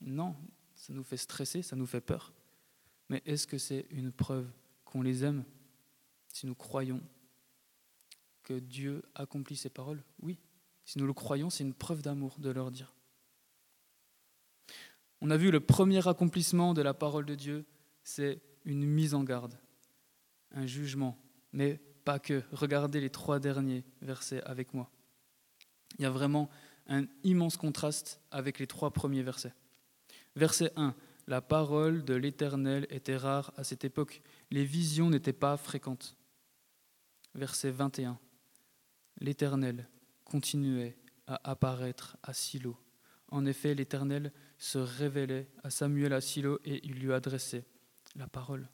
Non, 0.00 0.36
ça 0.74 0.92
nous 0.92 1.02
fait 1.02 1.16
stresser, 1.16 1.62
ça 1.62 1.76
nous 1.76 1.86
fait 1.86 2.00
peur. 2.00 2.32
Mais 3.08 3.22
est-ce 3.26 3.46
que 3.46 3.58
c'est 3.58 3.86
une 3.90 4.12
preuve 4.12 4.48
qu'on 4.84 5.02
les 5.02 5.24
aime? 5.24 5.44
Si 6.28 6.46
nous 6.46 6.54
croyons 6.54 7.02
que 8.42 8.54
Dieu 8.54 9.02
accomplit 9.14 9.56
ses 9.56 9.70
paroles 9.70 10.02
Oui. 10.20 10.38
Si 10.84 10.98
nous 10.98 11.06
le 11.06 11.12
croyons, 11.12 11.50
c'est 11.50 11.64
une 11.64 11.74
preuve 11.74 12.02
d'amour 12.02 12.38
de 12.38 12.50
leur 12.50 12.70
dire. 12.70 12.94
On 15.20 15.30
a 15.30 15.36
vu 15.36 15.50
le 15.50 15.60
premier 15.60 16.06
accomplissement 16.08 16.74
de 16.74 16.82
la 16.82 16.94
parole 16.94 17.24
de 17.24 17.36
Dieu, 17.36 17.64
c'est 18.02 18.42
une 18.64 18.84
mise 18.84 19.14
en 19.14 19.22
garde, 19.22 19.56
un 20.50 20.66
jugement, 20.66 21.16
mais 21.52 21.80
pas 22.04 22.18
que. 22.18 22.42
Regardez 22.52 23.00
les 23.00 23.10
trois 23.10 23.38
derniers 23.38 23.84
versets 24.00 24.42
avec 24.44 24.74
moi. 24.74 24.90
Il 25.98 26.02
y 26.02 26.06
a 26.06 26.10
vraiment 26.10 26.48
un 26.88 27.06
immense 27.24 27.56
contraste 27.56 28.20
avec 28.30 28.58
les 28.58 28.66
trois 28.66 28.92
premiers 28.92 29.22
versets. 29.22 29.54
Verset 30.36 30.72
1. 30.76 30.94
La 31.28 31.40
parole 31.40 32.04
de 32.04 32.14
l'Éternel 32.14 32.86
était 32.90 33.16
rare 33.16 33.52
à 33.56 33.64
cette 33.64 33.84
époque. 33.84 34.22
Les 34.50 34.64
visions 34.64 35.10
n'étaient 35.10 35.32
pas 35.32 35.56
fréquentes. 35.56 36.16
Verset 37.34 37.70
21. 37.70 38.18
L'Éternel 39.20 39.88
continuait 40.24 40.96
à 41.26 41.50
apparaître 41.50 42.16
à 42.22 42.32
Silo. 42.32 42.76
En 43.28 43.46
effet, 43.46 43.74
l'Éternel 43.74 44.32
se 44.58 44.78
révélait 44.78 45.48
à 45.62 45.70
Samuel 45.70 46.12
à 46.12 46.20
Silo 46.20 46.58
et 46.64 46.84
il 46.86 46.94
lui 46.94 47.12
adressait 47.12 47.64
la 48.16 48.26
parole. 48.26 48.68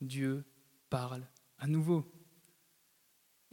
Dieu 0.00 0.44
parle 0.90 1.26
à 1.58 1.66
nouveau. 1.66 2.04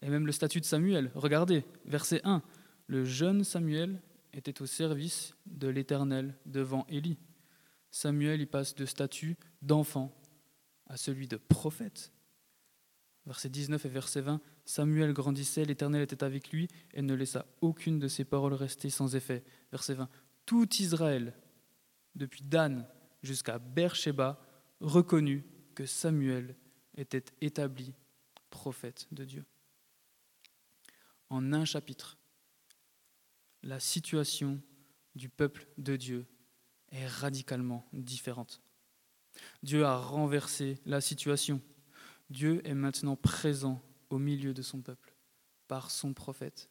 Et 0.04 0.10
même 0.10 0.26
le 0.26 0.34
statut 0.34 0.60
de 0.60 0.66
Samuel. 0.66 1.12
Regardez, 1.16 1.64
verset 1.86 2.20
1. 2.26 2.44
Le 2.88 3.06
jeune 3.06 3.46
Samuel 3.46 4.02
était 4.34 4.62
au 4.62 4.66
service 4.66 5.34
de 5.46 5.70
l'Éternel 5.70 6.36
devant 6.46 6.86
Élie. 6.90 7.18
Samuel 7.90 8.42
y 8.42 8.46
passe 8.46 8.76
de 8.76 8.86
statut 8.86 9.38
d'enfant 9.62 10.14
à 10.88 10.98
celui 10.98 11.28
de 11.28 11.38
prophète. 11.38 12.12
Verset 13.26 13.48
19 13.48 13.86
et 13.86 13.90
verset 13.90 14.20
20, 14.20 14.42
Samuel 14.66 15.14
grandissait, 15.14 15.64
l'Éternel 15.64 16.02
était 16.02 16.26
avec 16.26 16.52
lui 16.52 16.68
et 16.94 17.02
ne 17.02 17.14
laissa 17.14 17.46
aucune 17.62 18.00
de 18.00 18.10
ses 18.10 18.26
paroles 18.26 18.54
rester 18.54 18.90
sans 18.90 19.16
effet. 19.16 19.46
Verset 19.72 19.94
20, 19.94 20.10
tout 20.46 20.68
Israël, 20.80 21.34
depuis 22.16 22.44
Dan 22.44 22.86
jusqu'à 23.22 23.60
Beersheba, 23.60 24.42
reconnut 24.82 25.46
que 25.76 25.86
Samuel 25.86 26.58
était 26.98 27.24
établi 27.40 27.94
prophète 28.50 29.08
de 29.14 29.24
Dieu. 29.24 29.46
En 31.34 31.52
un 31.52 31.66
chapitre, 31.66 32.20
la 33.64 33.80
situation 33.80 34.62
du 35.16 35.30
peuple 35.30 35.66
de 35.80 35.96
Dieu 35.96 36.28
est 36.92 37.08
radicalement 37.08 37.90
différente. 37.92 38.62
Dieu 39.64 39.84
a 39.84 39.98
renversé 39.98 40.78
la 40.86 41.02
situation. 41.02 41.60
Dieu 42.30 42.62
est 42.68 42.76
maintenant 42.76 43.16
présent 43.16 43.82
au 44.12 44.20
milieu 44.20 44.54
de 44.54 44.62
son 44.62 44.84
peuple, 44.84 45.16
par 45.68 45.90
son 45.90 46.14
prophète, 46.14 46.70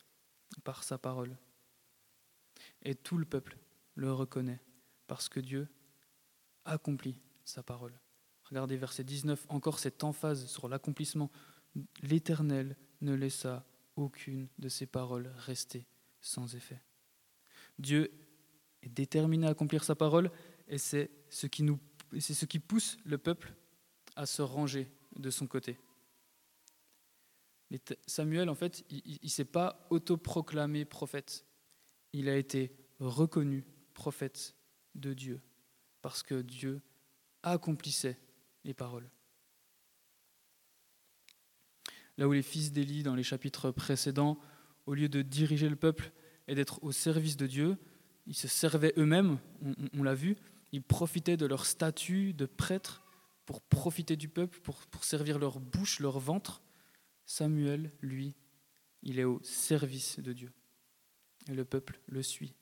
par 0.63 0.85
sa 0.85 0.97
parole. 0.97 1.37
Et 2.85 2.95
tout 2.95 3.19
le 3.19 3.25
peuple 3.25 3.59
le 3.97 4.13
reconnaît, 4.13 4.61
parce 5.09 5.29
que 5.29 5.41
Dieu 5.41 5.67
accomplit 6.65 7.21
sa 7.45 7.65
parole. 7.65 7.99
Regardez 8.45 8.77
verset 8.77 9.03
19, 9.03 9.45
encore 9.49 9.81
cette 9.81 10.05
emphase 10.05 10.47
sur 10.47 10.69
l'accomplissement. 10.69 11.33
L'Éternel 12.01 12.77
ne 13.01 13.13
laissa 13.15 13.67
aucune 14.03 14.49
de 14.59 14.69
ses 14.69 14.87
paroles 14.87 15.33
rester 15.37 15.87
sans 16.21 16.55
effet. 16.55 16.81
Dieu 17.79 18.11
est 18.83 18.89
déterminé 18.89 19.47
à 19.47 19.51
accomplir 19.51 19.85
sa 19.85 19.95
parole 19.95 20.31
et 20.69 20.79
c'est 20.79 21.11
ce 21.31 21.47
qui, 21.47 21.63
nous, 21.63 21.79
c'est 22.19 22.35
ce 22.35 22.47
qui 22.47 22.59
pousse 22.59 22.99
le 23.05 23.19
peuple 23.19 23.55
à 24.17 24.27
se 24.27 24.43
ranger 24.43 24.91
de 25.17 25.31
son 25.31 25.47
côté. 25.47 25.79
Samuel, 28.07 28.51
en 28.51 28.55
fait, 28.55 28.85
il 28.91 29.19
ne 29.23 29.29
s'est 29.29 29.47
pas 29.47 29.87
autoproclamé 29.91 30.85
prophète. 30.85 31.47
Il 32.13 32.29
a 32.29 32.37
été 32.37 32.77
reconnu 32.99 33.65
prophète 33.95 34.55
de 34.95 35.15
Dieu 35.15 35.41
parce 36.03 36.23
que 36.23 36.43
Dieu 36.43 36.83
accomplissait 37.43 38.19
les 38.65 38.75
paroles. 38.75 39.09
Là 42.19 42.29
où 42.29 42.33
les 42.33 42.43
fils 42.43 42.73
d'Élie, 42.73 43.03
dans 43.03 43.15
les 43.15 43.23
chapitres 43.23 43.71
précédents, 43.71 44.39
au 44.87 44.95
lieu 44.95 45.09
de 45.09 45.23
diriger 45.23 45.69
le 45.69 45.77
peuple, 45.77 46.13
et 46.49 46.55
d'être 46.55 46.83
au 46.83 46.93
service 46.93 47.37
de 47.37 47.47
Dieu. 47.47 47.77
Ils 48.27 48.37
se 48.37 48.49
servaient 48.49 48.95
eux-mêmes, 48.97 49.39
on, 49.95 50.03
l'a 50.03 50.15
vu, 50.15 50.37
ils 50.71 50.83
profitaient 50.83 51.37
de 51.37 51.47
leur 51.47 51.67
statut 51.67 52.33
de 52.33 52.47
prêtre 52.47 53.03
pour 53.47 53.61
profiter 53.61 54.17
du 54.17 54.29
peuple, 54.29 54.61
pour, 54.61 54.77
pour 54.87 55.05
servir 55.05 55.39
leur 55.39 55.59
bouche, 55.59 55.99
leur 55.99 56.19
ventre. 56.19 56.63
Samuel, 57.25 57.91
lui, 58.01 58.37
il 59.03 59.19
est 59.19 59.25
au 59.25 59.41
service 59.43 60.21
de 60.21 60.33
Dieu. 60.33 60.53
Et 61.49 61.55
le 61.55 61.65
peuple 61.65 62.01
le 62.07 62.23
suit 62.23 62.55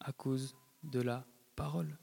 à 0.00 0.12
cause 0.12 0.56
de 0.82 1.00
la 1.00 1.26
parole. 1.56 1.98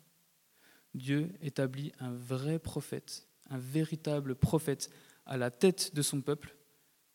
Dieu 0.94 1.32
établit 1.42 1.92
un 2.00 2.12
vrai 2.12 2.60
prophète, 2.60 3.28
un 3.50 3.58
véritable 3.58 4.36
prophète 4.36 4.92
à 5.26 5.38
la 5.38 5.50
tête 5.50 5.96
de 5.96 6.02
son 6.02 6.22
peuple 6.22 6.56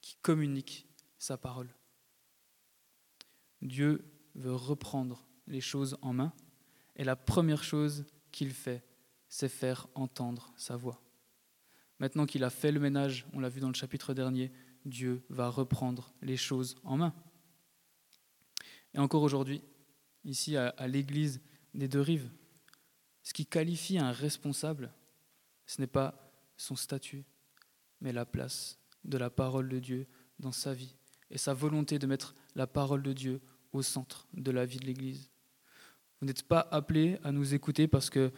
qui 0.00 0.16
communique 0.22 0.87
sa 1.18 1.37
parole. 1.37 1.74
Dieu 3.62 4.04
veut 4.35 4.54
reprendre 4.54 5.26
les 5.46 5.61
choses 5.61 5.96
en 6.02 6.12
main 6.12 6.32
et 6.96 7.04
la 7.04 7.16
première 7.16 7.64
chose 7.64 8.04
qu'il 8.32 8.52
fait, 8.52 8.85
c'est 9.28 9.48
faire 9.48 9.87
entendre 9.94 10.52
sa 10.56 10.76
voix. 10.76 11.02
Maintenant 11.98 12.26
qu'il 12.26 12.44
a 12.44 12.50
fait 12.50 12.72
le 12.72 12.80
ménage, 12.80 13.26
on 13.32 13.40
l'a 13.40 13.48
vu 13.48 13.61
dans 13.61 13.68
le 13.68 13.74
chapitre 13.74 14.14
dernier, 14.14 14.52
Dieu 14.85 15.24
va 15.28 15.48
reprendre 15.48 16.12
les 16.22 16.37
choses 16.37 16.76
en 16.85 16.96
main. 16.96 17.14
Et 18.94 18.98
encore 18.98 19.22
aujourd'hui, 19.22 19.62
ici 20.24 20.56
à, 20.56 20.74
l'église 20.87 21.40
des 21.74 21.88
deux 21.88 22.00
rives, 22.00 22.30
ce 23.22 23.32
qui 23.32 23.46
qualifie 23.46 23.98
un 23.98 24.12
responsable, 24.12 24.92
ce 25.66 25.80
n'est 25.80 25.87
pas 25.87 26.32
son 26.56 26.76
statut, 26.76 27.24
mais 28.00 28.12
la 28.12 28.24
place 28.24 28.78
de 29.06 29.18
la 29.18 29.30
parole 29.30 29.68
de 29.68 29.78
Dieu 29.78 30.06
dans 30.38 30.52
sa 30.52 30.74
vie 30.74 30.94
et 31.30 31.38
sa 31.38 31.54
volonté 31.54 31.98
de 31.98 32.06
mettre 32.06 32.34
la 32.54 32.66
parole 32.66 33.02
de 33.02 33.12
Dieu 33.12 33.40
au 33.72 33.82
centre 33.82 34.26
de 34.34 34.50
la 34.50 34.66
vie 34.66 34.78
de 34.78 34.86
l'Église. 34.86 35.30
Vous 36.20 36.26
n'êtes 36.26 36.42
pas 36.42 36.66
appelés 36.70 37.18
à 37.22 37.32
nous 37.32 37.54
écouter 37.54 37.88
parce 37.88 38.10
que 38.10 38.32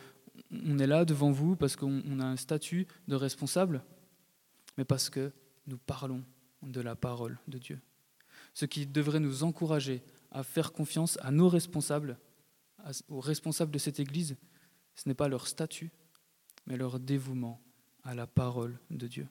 on 0.50 0.78
est 0.78 0.86
là 0.86 1.04
devant 1.04 1.32
vous, 1.32 1.56
parce 1.56 1.74
qu'on 1.74 2.20
a 2.20 2.24
un 2.24 2.36
statut 2.36 2.86
de 3.08 3.16
responsable, 3.16 3.82
mais 4.76 4.84
parce 4.84 5.10
que 5.10 5.32
nous 5.66 5.78
parlons 5.78 6.24
de 6.62 6.80
la 6.80 6.94
parole 6.94 7.38
de 7.48 7.58
Dieu. 7.58 7.80
Ce 8.54 8.64
qui 8.64 8.86
devrait 8.86 9.20
nous 9.20 9.42
encourager 9.42 10.02
à 10.30 10.42
faire 10.42 10.72
confiance 10.72 11.18
à 11.22 11.30
nos 11.30 11.48
responsables, 11.48 12.18
aux 13.08 13.20
responsables 13.20 13.72
de 13.72 13.78
cette 13.78 14.00
Église, 14.00 14.36
ce 14.94 15.08
n'est 15.08 15.14
pas 15.14 15.28
leur 15.28 15.48
statut, 15.48 15.90
mais 16.66 16.76
leur 16.76 17.00
dévouement 17.00 17.60
à 18.04 18.14
la 18.14 18.26
parole 18.26 18.78
de 18.90 19.06
Dieu. 19.06 19.28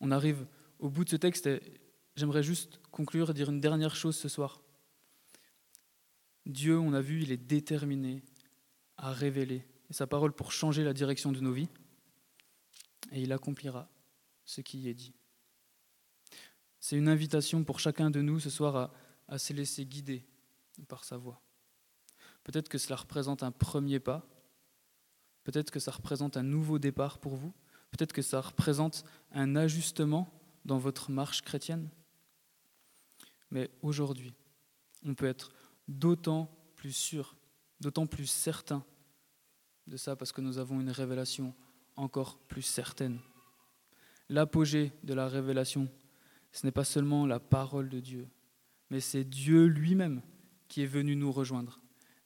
On 0.00 0.10
arrive 0.10 0.46
au 0.78 0.88
bout 0.88 1.04
de 1.04 1.10
ce 1.10 1.16
texte 1.16 1.46
et 1.46 1.60
j'aimerais 2.16 2.42
juste 2.42 2.80
conclure 2.90 3.30
et 3.30 3.34
dire 3.34 3.50
une 3.50 3.60
dernière 3.60 3.96
chose 3.96 4.16
ce 4.16 4.28
soir. 4.28 4.62
Dieu, 6.46 6.78
on 6.78 6.92
a 6.94 7.00
vu, 7.00 7.22
il 7.22 7.32
est 7.32 7.36
déterminé 7.36 8.22
à 8.96 9.12
révéler 9.12 9.66
sa 9.90 10.06
parole 10.06 10.32
pour 10.32 10.52
changer 10.52 10.84
la 10.84 10.92
direction 10.92 11.32
de 11.32 11.40
nos 11.40 11.52
vies 11.52 11.68
et 13.12 13.22
il 13.22 13.32
accomplira 13.32 13.88
ce 14.44 14.60
qui 14.60 14.78
y 14.78 14.88
est 14.88 14.94
dit. 14.94 15.14
C'est 16.80 16.96
une 16.96 17.08
invitation 17.08 17.64
pour 17.64 17.80
chacun 17.80 18.10
de 18.10 18.22
nous 18.22 18.40
ce 18.40 18.50
soir 18.50 18.76
à, 18.76 18.94
à 19.28 19.38
se 19.38 19.52
laisser 19.52 19.84
guider 19.84 20.24
par 20.86 21.04
sa 21.04 21.16
voix. 21.16 21.40
Peut-être 22.44 22.68
que 22.68 22.78
cela 22.78 22.96
représente 22.96 23.42
un 23.42 23.50
premier 23.50 24.00
pas, 24.00 24.26
peut-être 25.44 25.70
que 25.70 25.80
ça 25.80 25.90
représente 25.90 26.36
un 26.36 26.42
nouveau 26.42 26.78
départ 26.78 27.18
pour 27.18 27.36
vous, 27.36 27.52
peut-être 27.90 28.12
que 28.12 28.22
ça 28.22 28.40
représente 28.40 29.04
un 29.32 29.56
ajustement 29.56 30.32
dans 30.64 30.78
votre 30.78 31.10
marche 31.10 31.42
chrétienne. 31.42 31.88
Mais 33.50 33.70
aujourd'hui, 33.82 34.32
on 35.04 35.14
peut 35.14 35.26
être 35.26 35.50
d'autant 35.86 36.50
plus 36.76 36.92
sûr, 36.92 37.36
d'autant 37.80 38.06
plus 38.06 38.26
certain 38.26 38.84
de 39.86 39.96
ça 39.96 40.16
parce 40.16 40.32
que 40.32 40.40
nous 40.40 40.58
avons 40.58 40.80
une 40.80 40.90
révélation 40.90 41.54
encore 41.96 42.38
plus 42.38 42.62
certaine. 42.62 43.18
L'apogée 44.28 44.92
de 45.02 45.14
la 45.14 45.26
révélation, 45.26 45.88
ce 46.52 46.66
n'est 46.66 46.72
pas 46.72 46.84
seulement 46.84 47.26
la 47.26 47.40
parole 47.40 47.88
de 47.88 48.00
Dieu, 48.00 48.28
mais 48.90 49.00
c'est 49.00 49.24
Dieu 49.24 49.64
lui-même 49.66 50.22
qui 50.68 50.82
est 50.82 50.86
venu 50.86 51.16
nous 51.16 51.32
rejoindre. 51.32 51.80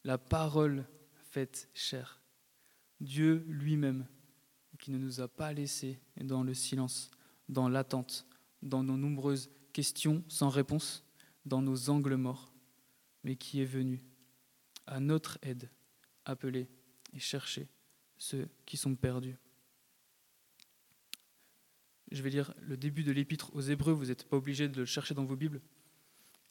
La 0.05 0.19
parole 0.19 0.85
faite 1.31 1.69
chair. 1.75 2.21
Dieu 3.01 3.45
lui-même 3.49 4.07
qui 4.83 4.91
ne 4.91 4.99
nous 4.99 5.21
a 5.21 5.29
pas 5.29 5.53
laissés 5.53 6.01
dans 6.21 6.43
le 6.43 6.55
silence, 6.55 7.13
dans 7.49 7.69
l'attente, 7.69 8.27
dans 8.63 8.83
nos 8.83 8.97
nombreuses 8.97 9.49
questions 9.73 10.25
sans 10.27 10.49
réponse, 10.49 11.05
dans 11.47 11.63
nos 11.63 11.89
angles 11.89 12.17
morts, 12.17 12.53
mais 13.23 13.37
qui 13.37 13.63
est 13.63 13.65
venu 13.65 14.03
à 14.89 14.99
notre 14.99 15.39
aide, 15.43 15.71
appeler 16.25 16.69
et 17.13 17.21
chercher 17.21 17.69
ceux 18.19 18.49
qui 18.67 18.77
sont 18.77 18.97
perdus. 18.97 19.37
Je 22.11 22.21
vais 22.21 22.31
lire 22.31 22.53
le 22.61 22.77
début 22.77 23.05
de 23.05 23.13
l'épître 23.13 23.55
aux 23.55 23.61
Hébreux, 23.61 23.93
vous 23.93 24.07
n'êtes 24.07 24.25
pas 24.25 24.37
obligé 24.37 24.69
de 24.69 24.81
le 24.81 24.85
chercher 24.85 25.15
dans 25.15 25.25
vos 25.25 25.37
Bibles. 25.37 25.63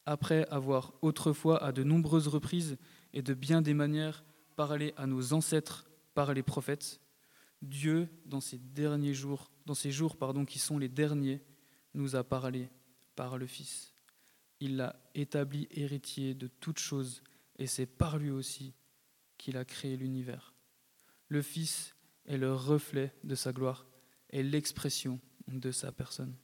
Après 0.05 0.47
avoir 0.47 0.93
autrefois 1.01 1.61
à 1.61 1.73
de 1.73 1.83
nombreuses 1.83 2.29
reprises 2.29 2.77
et 3.11 3.21
de 3.21 3.33
bien 3.33 3.61
des 3.61 3.73
manières 3.73 4.23
parlé 4.55 4.93
à 4.95 5.05
nos 5.05 5.33
ancêtres 5.33 5.85
par 6.13 6.33
les 6.33 6.43
prophètes, 6.43 7.00
Dieu, 7.61 8.09
dans 8.25 8.41
ces 8.41 8.57
derniers 8.57 9.13
jours, 9.13 9.51
dans 9.65 9.73
ces 9.73 9.91
jours 9.91 10.17
pardon, 10.17 10.45
qui 10.45 10.59
sont 10.59 10.77
les 10.77 10.89
derniers, 10.89 11.41
nous 11.93 12.15
a 12.15 12.23
parlé 12.23 12.69
par 13.15 13.37
le 13.37 13.45
Fils. 13.45 13.93
Il 14.59 14.77
l'a 14.77 14.95
établi 15.15 15.67
héritier 15.71 16.33
de 16.33 16.47
toutes 16.47 16.79
choses, 16.79 17.23
et 17.57 17.67
c'est 17.67 17.85
par 17.85 18.17
lui 18.17 18.31
aussi 18.31 18.73
qu'il 19.37 19.57
a 19.57 19.65
créé 19.65 19.97
l'univers. 19.97 20.53
Le 21.27 21.41
Fils 21.41 21.95
est 22.25 22.37
le 22.37 22.53
reflet 22.53 23.13
de 23.23 23.35
sa 23.35 23.51
gloire 23.51 23.85
et 24.29 24.43
l'expression 24.43 25.19
de 25.47 25.71
sa 25.71 25.91
personne. 25.91 26.35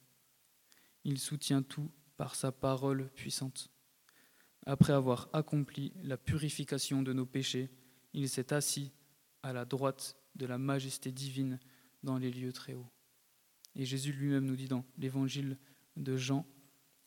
Il 1.04 1.18
soutient 1.18 1.62
tout 1.62 1.90
par 2.16 2.34
sa 2.34 2.52
parole 2.52 3.08
puissante. 3.14 3.70
Après 4.66 4.92
avoir 4.92 5.28
accompli 5.32 5.92
la 6.02 6.16
purification 6.16 7.02
de 7.02 7.12
nos 7.12 7.24
péchés, 7.24 7.70
il 8.12 8.28
s'est 8.28 8.52
assis 8.52 8.92
à 9.42 9.52
la 9.52 9.64
droite 9.64 10.17
de 10.38 10.46
la 10.46 10.58
majesté 10.58 11.12
divine 11.12 11.58
dans 12.02 12.18
les 12.18 12.30
lieux 12.30 12.52
très 12.52 12.74
hauts. 12.74 12.90
Et 13.74 13.84
Jésus 13.84 14.12
lui-même 14.12 14.46
nous 14.46 14.56
dit 14.56 14.68
dans 14.68 14.84
l'évangile 14.96 15.58
de 15.96 16.16
Jean, 16.16 16.46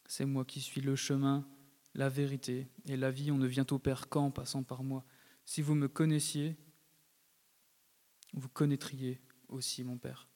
c'est 0.05 0.25
moi 0.25 0.45
qui 0.45 0.61
suis 0.61 0.81
le 0.81 0.95
chemin, 0.95 1.47
la 1.93 2.09
vérité 2.09 2.67
et 2.85 2.97
la 2.97 3.11
vie, 3.11 3.31
on 3.31 3.37
ne 3.37 3.47
vient 3.47 3.65
au 3.71 3.79
Père 3.79 4.09
qu'en 4.09 4.31
passant 4.31 4.63
par 4.63 4.83
moi. 4.83 5.05
Si 5.45 5.61
vous 5.61 5.75
me 5.75 5.87
connaissiez, 5.87 6.57
vous 8.33 8.49
connaîtriez 8.49 9.21
aussi 9.49 9.83
mon 9.83 9.97
Père. 9.97 10.27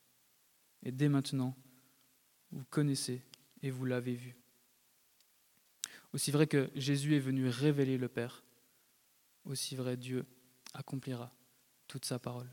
Et 0.84 0.92
dès 0.92 1.10
maintenant, 1.10 1.56
vous 2.52 2.66
connaissez 2.66 3.22
et 3.62 3.72
vous 3.72 3.86
l'avez 3.86 4.16
vu. 4.16 4.36
Aussi 6.14 6.32
vrai 6.32 6.48
que 6.48 6.70
Jésus 6.76 7.16
est 7.16 7.20
venu 7.20 7.48
révéler 7.48 7.98
le 7.98 8.08
Père, 8.08 8.44
aussi 9.44 9.76
vrai 9.76 9.98
Dieu 9.98 10.26
accomplira 10.74 11.36
toute 11.88 12.06
sa 12.06 12.20
parole. 12.20 12.50